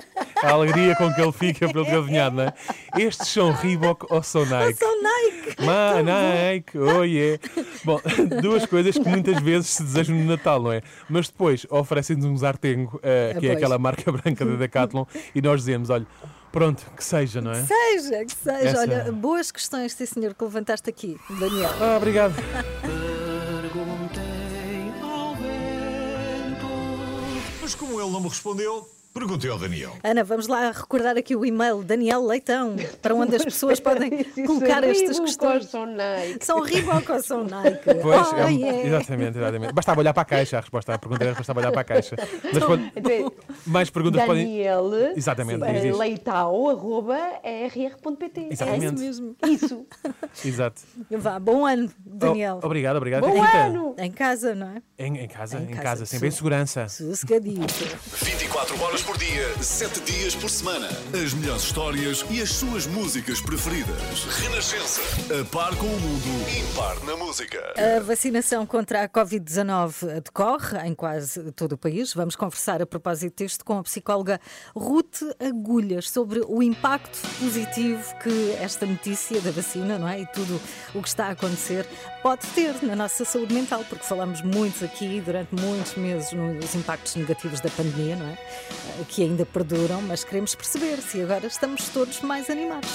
[0.43, 2.53] A alegria com que ele fica ter adivinhado, não é?
[2.97, 4.79] Estes são Reebok ou são Nike?
[4.79, 5.55] São Nike.
[5.63, 7.39] Ma, Nike, oh yeah.
[7.83, 8.01] Bom,
[8.41, 10.81] duas coisas que muitas vezes se desejam no Natal, não é?
[11.07, 15.05] Mas depois oferecem-nos um Zartengo, eh, que é aquela marca branca da Decathlon,
[15.35, 16.07] e nós dizemos, olha,
[16.51, 17.63] pronto, que seja, não é?
[17.63, 18.57] Seja, que seja.
[18.69, 21.69] Essa- Olha, boas questões, sim senhor, que levantaste aqui, Daniel.
[21.79, 22.33] Ah, obrigado.
[27.65, 29.93] Mas como ele não me respondeu, Perguntei ao Daniel.
[30.03, 34.83] Ana, vamos lá recordar aqui o e-mail Daniel Leitão, para onde as pessoas podem colocar
[34.83, 35.67] estas questões.
[35.67, 36.45] São Nike.
[36.45, 37.79] São Reebok ou são Nike?
[38.01, 38.87] Pois, Oh, é, yeah.
[38.87, 39.73] exatamente, exatamente.
[39.73, 42.17] Bastava olhar para a caixa, a resposta à pergunta era bastava olhar para a caixa.
[42.53, 42.91] Mas pode-
[43.65, 44.43] mais perguntas podem.
[44.47, 45.97] Daniel Exatamente, eh, diz, diz.
[45.97, 48.49] Leitão, arroba, rr.pt.
[48.51, 49.01] Exatamente.
[49.01, 49.35] É isso mesmo.
[49.47, 49.85] Isso.
[50.45, 50.81] Exato.
[51.09, 52.59] Vá, bom ano, Daniel.
[52.61, 53.21] Oh, obrigado, obrigado.
[53.21, 53.57] Bom Rita.
[53.57, 53.95] ano!
[53.97, 54.81] Em casa, não é?
[54.99, 56.89] Em, em casa, em, casa, casa, sempre em segurança.
[56.89, 57.65] Sossegadinho.
[58.21, 60.87] 24 horas por dia, 7 dias por semana.
[61.13, 64.25] As melhores histórias e as suas músicas preferidas.
[64.41, 65.01] Renascença.
[65.39, 67.73] A par com o mundo, impar na música.
[67.77, 72.13] A vacinação contra a Covid-19 decorre em quase todo o país.
[72.13, 74.41] Vamos conversar a propósito disto com a psicóloga
[74.75, 80.21] Ruth Agulhas sobre o impacto positivo que esta notícia da vacina, não é?
[80.21, 80.59] E tudo
[80.95, 81.85] o que está a acontecer
[82.23, 87.15] pode ter na nossa saúde mental, porque falamos muito aqui durante muitos meses nos impactos
[87.15, 88.37] negativos da pandemia, não é?
[88.99, 92.89] Eh, Que ainda perduram, mas queremos perceber se agora estamos todos mais animados.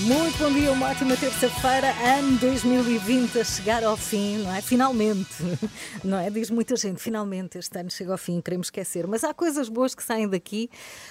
[0.00, 4.60] Muito bom dia, uma ótima terça-feira, ano 2020 a chegar ao fim, não é?
[4.60, 5.42] Finalmente,
[6.04, 6.28] não é?
[6.28, 9.06] Diz muita gente, finalmente este ano chega ao fim, queremos esquecer.
[9.06, 10.68] Mas há coisas boas que saem daqui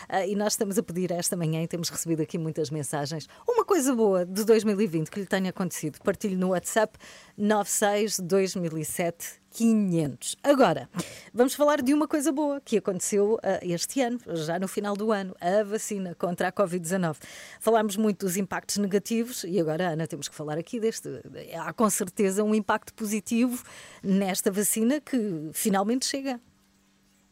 [0.07, 3.27] ah, e nós estamos a pedir esta manhã e temos recebido aqui muitas mensagens.
[3.47, 6.97] Uma coisa boa de 2020 que lhe tenha acontecido, partilhe no WhatsApp
[7.37, 10.35] 96 2007 500.
[10.43, 10.89] Agora,
[11.33, 15.13] vamos falar de uma coisa boa que aconteceu ah, este ano, já no final do
[15.13, 17.15] ano, a vacina contra a Covid-19.
[17.61, 21.07] Falámos muito dos impactos negativos e agora, Ana, temos que falar aqui deste.
[21.57, 23.63] Há com certeza um impacto positivo
[24.03, 26.37] nesta vacina que finalmente chega.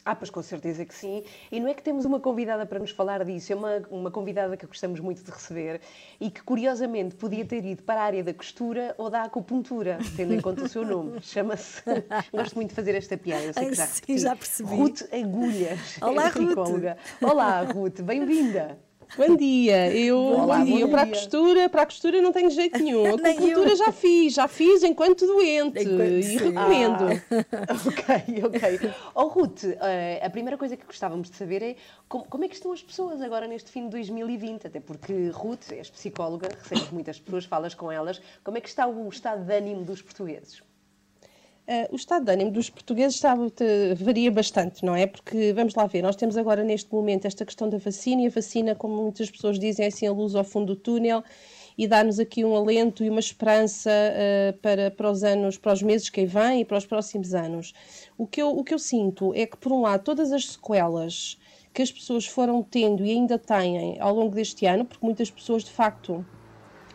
[0.06, 1.24] Ah, pois com certeza que sim.
[1.52, 4.58] E não é que temos uma convidada para nos falar disso, é uma, uma convidada
[4.58, 5.80] que gostamos muito de receber
[6.20, 10.34] e que curiosamente podia ter ido para a área da costura ou da acupuntura, tendo
[10.34, 11.20] em conta o seu nome.
[11.24, 11.82] Chama-se.
[12.34, 14.76] Gosto muito de fazer esta piada, eu sei que já, sim, já percebi.
[14.76, 15.98] Ruth Agulhas.
[16.02, 16.98] Olá, é Ruth.
[17.22, 18.78] Olá, Ruth, bem-vinda.
[19.18, 20.80] Bom dia, eu, Olá, bom dia.
[20.82, 23.06] eu para a costura, para a costura não tenho jeito nenhum.
[23.06, 23.76] A acupuntura eu.
[23.76, 26.38] já fiz, já fiz enquanto doente Enquanto- e sim.
[26.38, 27.04] recomendo.
[27.88, 28.92] ok, ok.
[29.16, 31.76] Oh, Ruth, eh, a primeira coisa que gostávamos de saber é
[32.08, 34.68] como, como é que estão as pessoas agora neste fim de 2020?
[34.68, 38.22] Até porque, Ruth, és psicóloga, recebes muitas pessoas, falas com elas.
[38.44, 40.62] Como é que está o estado de ânimo dos portugueses?
[41.66, 43.22] Eh, o estado de ânimo dos portugueses
[43.98, 45.08] varia bastante, não é?
[45.08, 48.30] Porque, vamos lá ver, nós temos agora neste momento esta questão da vacina e a
[48.30, 51.24] vacina, como muitas pessoas dizem, é assim a luz ao fundo do túnel
[51.78, 55.82] e dá-nos aqui um alento e uma esperança eh, para, para os anos, para os
[55.82, 57.74] meses que vêm e para os próximos anos.
[58.18, 61.40] O que, eu, o que eu sinto é que, por um lado, todas as sequelas
[61.74, 65.64] que as pessoas foram tendo e ainda têm ao longo deste ano, porque muitas pessoas,
[65.64, 66.24] de facto,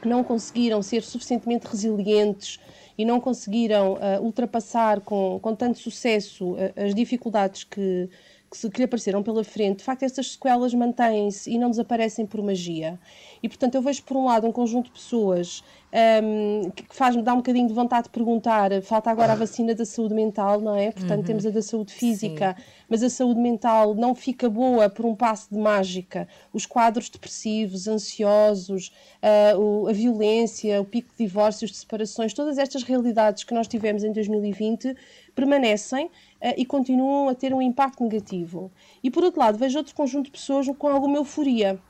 [0.04, 2.60] não conseguiram ser suficientemente resilientes
[2.98, 8.10] e não conseguiram ah, ultrapassar com, com tanto sucesso ah, as dificuldades que,
[8.50, 12.24] que, se, que lhe apareceram pela frente, de facto, essas sequelas mantêm-se e não desaparecem
[12.26, 12.98] por magia.
[13.42, 17.32] E, portanto, eu vejo, por um lado, um conjunto de pessoas ahm, que faz-me dar
[17.34, 18.70] um bocadinho de vontade de perguntar.
[18.82, 20.90] Falta agora a vacina da saúde mental, não é?
[20.90, 21.24] Portanto, Uhum.
[21.24, 22.56] temos a da saúde física,
[22.88, 26.28] mas a saúde mental não fica boa por um passo de mágica.
[26.52, 28.92] Os quadros depressivos, ansiosos,
[29.22, 33.66] ah, o- a violência, o pico de divórcios, de separações, todas estas realidades que nós
[33.66, 34.94] tivemos em 2020
[35.38, 36.10] permanecem
[36.40, 38.72] ah, e continuam a ter um impacto negativo.
[39.04, 41.80] E por outro lado, vejo outro conjunto de pessoas com alguma euforia.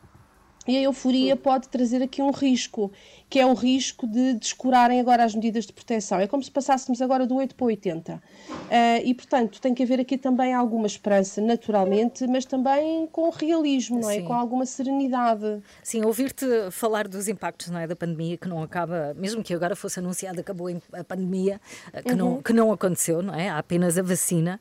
[0.69, 2.93] E a euforia pode trazer aqui um risco,
[3.31, 6.21] que é o risco de descurarem agora as medidas de proteção.
[6.21, 8.23] É como se passássemos agora do 8 para o 80.
[8.71, 13.99] Ah, e, portanto, tem que haver aqui também alguma esperança, naturalmente, mas também com realismo,
[13.99, 14.17] não é?
[14.17, 14.25] Sim.
[14.25, 15.63] Com alguma serenidade.
[15.83, 19.75] Sim, ouvir-te falar dos impactos não é, da pandemia, que não acaba, mesmo que agora
[19.75, 21.59] fosse anunciado, acabou a pandemia,
[21.95, 22.43] eh, que, não, Uhum.
[22.43, 23.49] que não aconteceu, não é?
[23.49, 24.61] Há apenas a vacina.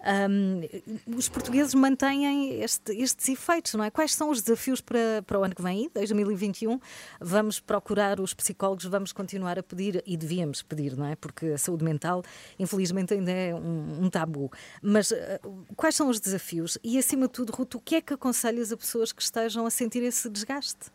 [0.00, 0.62] Ahm,
[1.06, 3.90] os portugueses mantêm este- estes efeitos, não é?
[3.90, 6.80] Quais são os desafios para, para o ano que vem, aí, 2021?
[7.20, 11.16] Vamos procurar os psicólogos, vamos continuar a pedir, e devíamos pedir, não é?
[11.16, 12.22] Porque a saúde mental,
[12.58, 14.50] infelizmente, ainda é um, um tabu.
[14.82, 15.40] Mas eh,
[15.76, 16.78] quais são os desafios?
[16.82, 19.70] E, acima de tudo, Ruto, o que é que aconselhas a pessoas que estejam a
[19.70, 20.90] sentir esse desgaste?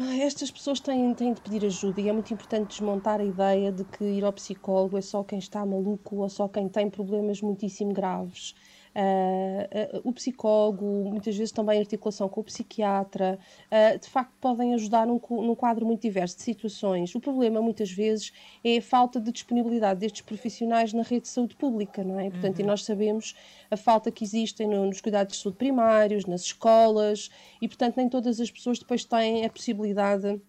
[0.00, 3.70] Ah, Estas pessoas têm, têm de pedir ajuda e é muito importante desmontar a ideia
[3.70, 7.40] de que ir ao psicólogo é só quem está maluco ou só quem tem problemas
[7.42, 8.54] muitíssimo graves.
[8.94, 13.38] Ah, ah, o psicólogo, muitas vezes também em articulação com o psiquiatra,
[13.70, 17.14] ah, de facto podem ajudar num, num quadro muito diverso de situações.
[17.14, 18.32] O problema, muitas vezes,
[18.64, 22.30] é a falta de disponibilidade destes profissionais na rede de saúde pública, não é?
[22.30, 23.34] Portanto, e nós sabemos
[23.70, 27.30] a falta que existem no- nos cuidados de saúde primários, nas escolas,
[27.60, 30.40] e portanto nem todas as pessoas depois têm a possibilidade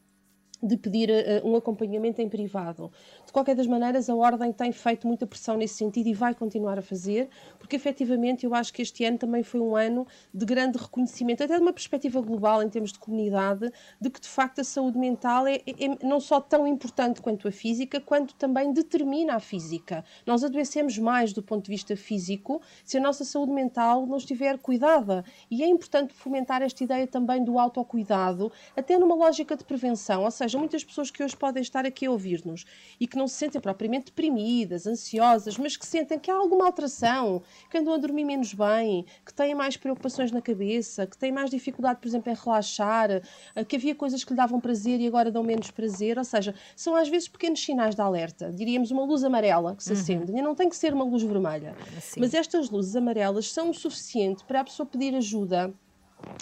[0.64, 2.92] de pedir uh, um acompanhamento em privado.
[3.26, 6.78] De qualquer das maneiras, a Ordem tem feito muita pressão nesse sentido e vai continuar
[6.78, 7.30] a fazer,
[7.72, 11.56] porque efetivamente eu acho que este ano também foi um ano de grande reconhecimento, até
[11.56, 15.48] de uma perspectiva global em termos de comunidade, de que de facto a saúde mental
[15.48, 20.04] é, é não só tão importante quanto a física, quanto também determina a física.
[20.26, 24.58] Nós adoecemos mais do ponto de vista físico se a nossa saúde mental não estiver
[24.58, 25.24] cuidada.
[25.50, 30.32] E é importante fomentar esta ideia também do autocuidado, até numa lógica de prevenção, ou
[30.32, 32.66] seja, muitas pessoas que hoje podem estar aqui a ouvir-nos
[33.00, 37.42] e que não se sentem propriamente deprimidas, ansiosas, mas que sentem que há alguma alteração,
[37.70, 41.50] que andam a dormir menos bem, que têm mais preocupações na cabeça, que têm mais
[41.50, 43.10] dificuldade, por exemplo, em relaxar,
[43.56, 46.54] eh, que havia coisas que lhe davam prazer e agora dão menos prazer, ou seja,
[46.76, 50.42] são às vezes pequenos sinais de alerta, diríamos uma luz amarela que se acende, e
[50.42, 51.76] não tem que ser uma luz vermelha,
[52.18, 55.74] mas estas luzes amarelas são o suficiente para a pessoa pedir ajuda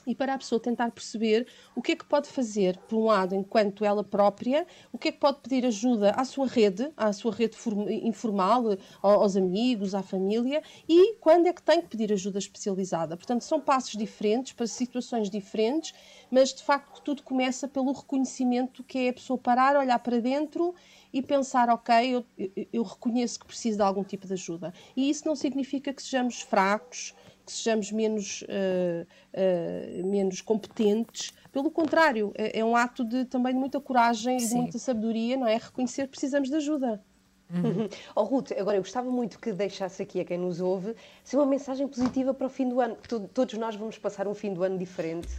[0.06, 3.36] e para a pessoa tentar perceber o que é que pode fazer, por um lado,
[3.36, 7.32] enquanto ela própria, o que é que pode pedir ajuda à sua rede, à sua
[7.32, 7.56] rede
[8.04, 8.64] informal,
[9.02, 13.16] aos amigos, à família, e quando é que tem que pedir ajuda especializada.
[13.16, 15.94] Portanto, são passos diferentes para situações diferentes,
[16.32, 20.74] mas de facto tudo começa pelo reconhecimento que é a pessoa parar, olhar para dentro
[21.12, 22.26] e pensar, ok, eu,
[22.72, 24.74] eu reconheço que preciso de algum tipo de ajuda.
[24.96, 27.16] E isso não significa que sejamos fracos,
[27.50, 31.34] que sejamos menos, uh, uh, menos competentes.
[31.52, 35.36] Pelo contrário, é, é, um ato de, também de muita coragem e de muita sabedoria,
[35.36, 35.58] não é?
[35.58, 37.04] Reconhecer que precisamos de ajuda.
[37.52, 37.90] Uhum.
[38.14, 41.48] Oh, Ruth, agora eu gostava muito que deixasse aqui a quem nos ouve ser uma
[41.48, 42.96] mensagem positiva para o fim do ano.
[43.34, 45.30] Todos nós vamos passar um fim do ano diferente.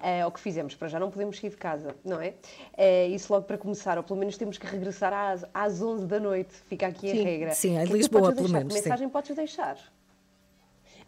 [0.00, 2.34] Uh, ao que fizemos, para já não podemos sair de casa, não é?
[2.76, 6.18] Uh, isso logo para começar, ou pelo menos temos que regressar às, às 11 da
[6.18, 7.50] noite, fica aqui sim, a regra.
[7.52, 8.74] Sim, em Lisboa, pelo menos.
[8.74, 9.12] Que mensagem sim.
[9.12, 9.78] podes deixar?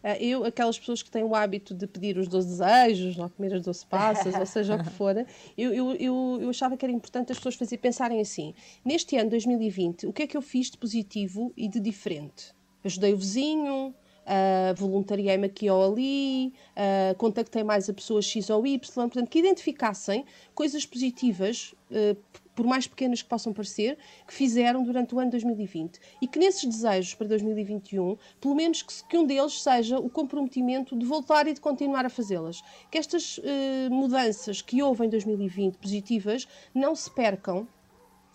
[0.07, 3.55] Ah, eu, aquelas pessoas que têm o hábito de pedir os 12 desejos, ou comer
[3.55, 5.17] as 12 passas, ou seja o que for,
[5.57, 8.53] eu, eu, eu, eu achava que era importante as pessoas fazer, pensarem assim:
[8.85, 12.53] neste ano 2020, o que é que eu fiz de positivo e de diferente?
[12.85, 13.95] Ajudei o vizinho,
[14.25, 18.79] uh, voluntariei-me aqui ou ali, uh, contactei mais a pessoa X ou Y,
[19.09, 21.75] portanto, que identificassem coisas positivas.
[21.91, 22.15] Uh,
[22.55, 25.99] por mais pequenas que possam parecer, que fizeram durante o ano 2020.
[26.21, 30.97] E que nesses desejos para 2021, pelo menos que, que um deles seja o comprometimento
[30.97, 32.63] de voltar e de continuar a fazê-las.
[32.91, 33.43] Que estas uh,
[33.91, 37.67] mudanças que houve em 2020 positivas não se percam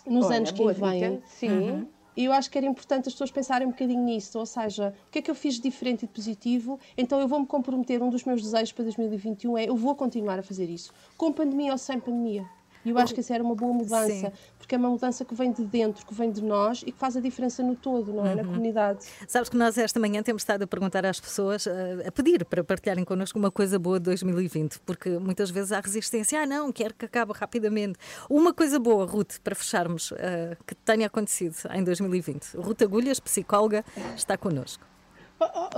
[0.05, 1.21] nos Olha, anos que vêm.
[1.25, 1.49] Sim.
[1.49, 1.87] Uhum.
[2.17, 5.11] E eu acho que era importante as pessoas pensarem um bocadinho nisso, ou seja, o
[5.11, 8.09] que é que eu fiz de diferente e de positivo, então eu vou-me comprometer, um
[8.09, 11.77] dos meus desejos para 2021 é eu vou continuar a fazer isso, com pandemia ou
[11.77, 12.45] sem pandemia.
[12.85, 14.31] E eu acho que essa era uma boa mudança, Sim.
[14.57, 17.17] porque é uma mudança que vem de dentro, que vem de nós e que faz
[17.17, 18.29] a diferença no todo, não é?
[18.29, 18.35] Uhum.
[18.35, 19.05] Na comunidade.
[19.27, 22.63] Sabes que nós esta manhã temos estado a perguntar às pessoas, eh, a pedir para
[22.63, 26.93] partilharem connosco uma coisa boa de 2020, porque muitas vezes há resistência, ah não, quero
[26.93, 27.99] que acabe rapidamente.
[28.29, 32.55] Uma coisa boa, Ruth, para fecharmos, eh, que tenha acontecido em 2020.
[32.55, 33.83] Ruth Agulhas, psicóloga,
[34.15, 34.89] está connosco.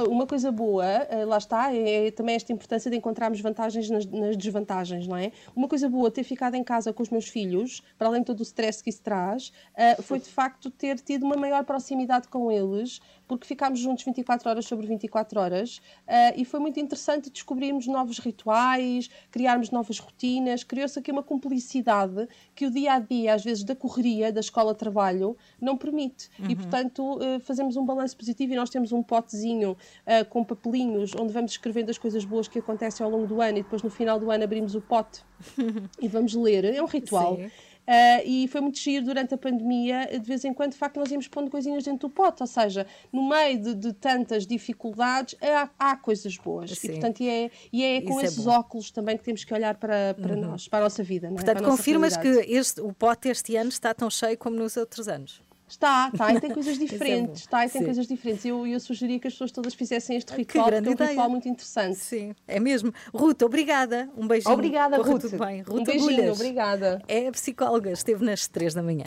[0.07, 4.35] Uma coisa boa, eh, lá está, é também esta importância de encontrarmos vantagens nas, nas,
[4.35, 5.31] desvantagens, não é?
[5.55, 8.39] Uma coisa boa ter ficado em casa com os meus filhos, para além de todo
[8.39, 12.51] o stress que isso traz, uh, foi de facto ter tido uma maior proximidade com
[12.51, 17.85] eles, porque ficámos juntos 24 horas sobre 24 horas uh, e foi muito interessante descobrirmos
[17.85, 23.43] novos rituais, criarmos novas rotinas, criou-se aqui uma cumplicidade que o dia a dia, às
[23.43, 26.29] vezes, da correria, da escola-trabalho, não permite.
[26.39, 26.49] Uhum.
[26.49, 31.13] E, portanto, uh, fazemos um balanço positivo e nós temos um potezinho uh, com papelinhos
[31.15, 33.89] onde vamos escrevendo as coisas boas que acontecem ao longo do ano e depois no
[33.89, 35.21] final do ano abrimos o pote
[36.01, 36.65] e vamos ler.
[36.65, 37.35] É um ritual.
[37.37, 37.49] Sim.
[37.81, 41.09] Uh, e foi muito giro durante a pandemia, de vez em quando, de facto, nós
[41.11, 45.69] íamos pondo coisinhas dentro do pote, ou seja, no meio de, de tantas dificuldades, há,
[45.77, 46.71] há coisas boas.
[46.71, 46.87] Sim.
[46.87, 49.53] E, portanto, é, e é com Isso é esses é óculos também que temos que
[49.53, 50.41] olhar para, para uhum.
[50.41, 51.27] nós, para a nossa vida.
[51.27, 51.31] É?
[51.31, 55.41] Portanto, confirmas que este, o pote este ano está tão cheio como nos outros anos?
[55.71, 57.41] Está, está, e tem coisas é diferentes.
[57.41, 57.85] está, e tem Sim.
[57.85, 58.45] coisas diferentes.
[58.45, 61.47] Eu, eu sugeria que as pessoas todas fizessem este ritual, porque é um ritual muito
[61.47, 61.97] interessante.
[61.97, 62.93] Sim, é mesmo.
[63.13, 64.09] Ruth, obrigada.
[64.17, 64.53] Um beijinho.
[64.53, 65.21] Obrigada, Corre Ruth.
[65.21, 65.61] Tudo bem.
[65.61, 66.39] Ruth um beijinho, Agulhas.
[66.39, 67.01] obrigada.
[67.07, 69.05] É psicóloga, esteve nas três da manhã.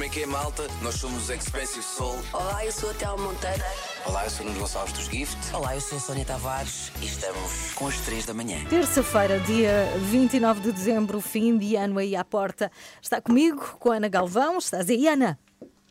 [0.00, 0.66] Como é que é, malta?
[0.80, 2.16] Nós somos os Expensive Soul.
[2.32, 3.62] Olá, eu sou a Théo Monteiro.
[4.06, 5.36] Olá, eu sou o Nuno Gonçalves dos Gift.
[5.54, 8.64] Olá, eu sou a Sónia Tavares e estamos com as 3 da manhã.
[8.70, 12.72] Terça-feira, dia 29 de dezembro, fim de ano aí à porta.
[13.02, 14.56] Está comigo, com a Ana Galvão.
[14.56, 15.38] Estás aí, Ana?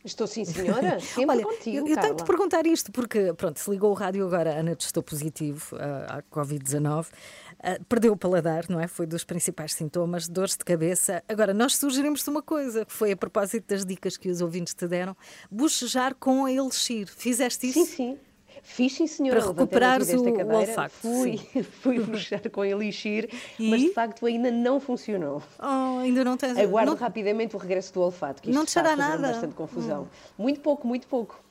[0.04, 0.98] Estou sim, senhora.
[1.00, 4.26] Sempre Olha, contigo, eu, eu tenho de perguntar isto, porque, pronto, se ligou o rádio
[4.26, 7.06] agora, Ana testou positivo uh, à Covid-19.
[7.62, 8.86] Uh, perdeu o paladar, não é?
[8.88, 11.22] Foi dos principais sintomas, dores de cabeça.
[11.28, 14.88] Agora, nós sugerimos-te uma coisa, que foi a propósito das dicas que os ouvintes te
[14.88, 15.14] deram:
[15.50, 17.06] bochejar com a elixir.
[17.08, 17.84] Fizeste isso?
[17.84, 18.18] Sim, sim.
[18.62, 19.40] Fiz sim, senhora.
[19.40, 21.62] Para recuperares desta o- o olfato, Fui, sim.
[21.82, 23.70] fui bruxar com elixir, E?
[23.70, 25.42] mas de facto ainda não funcionou.
[25.58, 26.58] Oh, ainda não tens.
[26.58, 29.28] Aguardo não- rapidamente o regresso do olfato, que isto Não te está a nada?
[29.28, 30.08] bastante confusão.
[30.36, 31.42] Muito pouco, muito pouco.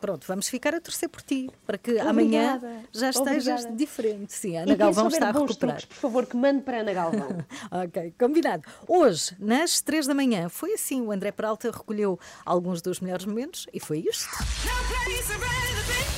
[0.00, 2.10] Pronto, vamos ficar a torcer por ti, para que Obrigada.
[2.10, 2.60] amanhã
[2.92, 3.76] já estejas Obrigada.
[3.76, 4.32] diferente.
[4.32, 5.76] Sim, a E Ana quem Galvão está a recuperar.
[5.76, 7.44] truques, por favor, que mande para Ana Galvão.
[7.70, 8.62] ok, combinado.
[8.86, 13.66] Hoje, nas três da manhã, foi assim: o André Peralta recolheu alguns dos melhores momentos
[13.72, 14.26] e foi isto.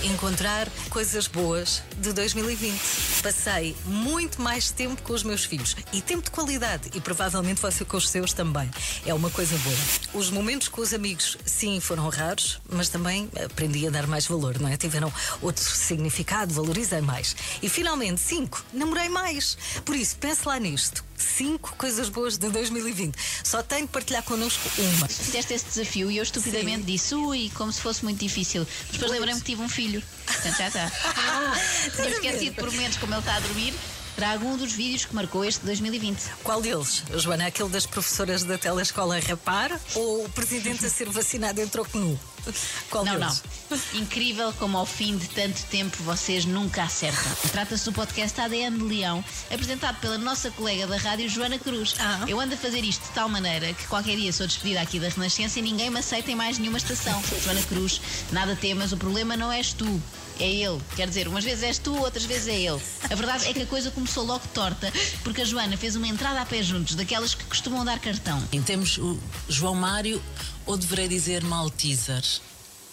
[0.04, 2.80] Encontrar coisas boas de 2020.
[3.22, 7.84] Passei muito mais tempo com os meus filhos e tempo de qualidade e provavelmente você
[7.84, 8.70] com os seus também.
[9.04, 9.76] É uma coisa boa.
[10.14, 14.58] Os momentos com os amigos, sim, foram raros, mas também aprendi a dar mais valor,
[14.58, 14.76] não é?
[14.76, 15.12] Tiveram
[15.42, 17.36] outro significado, valorizei mais.
[17.62, 19.56] E finalmente, cinco, namorei mais.
[19.84, 21.04] Por isso, pense lá nisto.
[21.16, 23.16] Cinco coisas boas de 2020.
[23.42, 25.08] Só tenho de partilhar connosco uma.
[25.08, 28.66] Fizeste esse desafio e eu estupidamente disse ui, como se fosse muito difícil.
[28.92, 30.02] Depois lembrei-me que tive um filho.
[30.24, 30.90] Portanto, já está.
[31.96, 33.74] Tinha esquecido por momentos como ele está a dormir.
[34.18, 36.18] Trago um dos vídeos que marcou este 2020.
[36.42, 37.04] Qual deles?
[37.14, 41.68] Joana, aquele das professoras da telescola a rapar ou o presidente a ser vacinado em
[41.68, 42.18] troco nu?
[42.90, 43.42] Qual não, deles?
[43.70, 44.00] não.
[44.00, 47.32] Incrível como ao fim de tanto tempo vocês nunca acertam.
[47.50, 51.94] Trata-se do podcast ADN de Leão, apresentado pela nossa colega da rádio Joana Cruz.
[52.26, 55.08] Eu ando a fazer isto de tal maneira que qualquer dia sou despedida aqui da
[55.08, 57.22] Renascença e ninguém me aceita em mais nenhuma estação.
[57.44, 58.00] Joana Cruz,
[58.32, 60.00] nada temas, o problema não és tu.
[60.40, 60.80] É ele.
[60.94, 62.80] Quer dizer, umas vezes és tu, outras vezes é ele.
[63.10, 64.92] A verdade é que a coisa começou logo torta,
[65.24, 68.40] porque a Joana fez uma entrada a pé juntos, daquelas que costumam dar cartão.
[68.52, 69.18] E temos o
[69.48, 70.22] João Mário,
[70.68, 72.22] ou deverei dizer Malteser?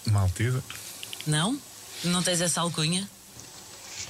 [0.06, 0.64] Maltesa?
[1.28, 1.60] Não?
[2.06, 3.08] Não tens essa alcunha?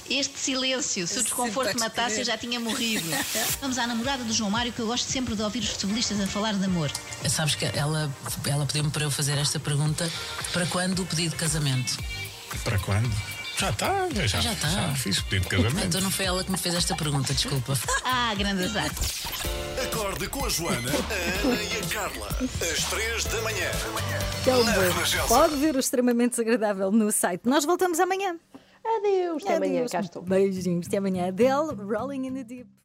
[0.08, 3.04] Este silêncio, se o desconforto matasse, eu já tinha morrido.
[3.60, 6.28] Vamos à namorada do João Mário, que eu gosto sempre de ouvir os futebolistas a
[6.28, 6.92] falar de amor.
[7.28, 8.08] Sabes que ela,
[8.46, 10.08] ela pediu-me para eu fazer esta pergunta
[10.52, 11.98] para quando o pedido de casamento?
[12.62, 13.10] Para quando?
[13.58, 14.68] Já está, já, Já está.
[14.68, 15.86] já fiz pedido de casamento.
[15.86, 17.72] Então não foi ela que me fez esta pergunta, desculpa.
[18.04, 18.90] Ah, grande azar.
[19.82, 22.28] Acorde com a Joana, a Ana e a Carla.
[22.60, 23.70] Às três da manhã.
[24.44, 25.26] Tão bom.
[25.28, 27.42] Pode ver o extremamente desagradável no site.
[27.46, 28.36] Nós voltamos amanhã.
[28.84, 30.22] Adeus, até amanhã, cá estou.
[30.22, 31.28] Beijinhos, até amanhã.
[31.28, 32.76] Adele, Rolling in the Deep.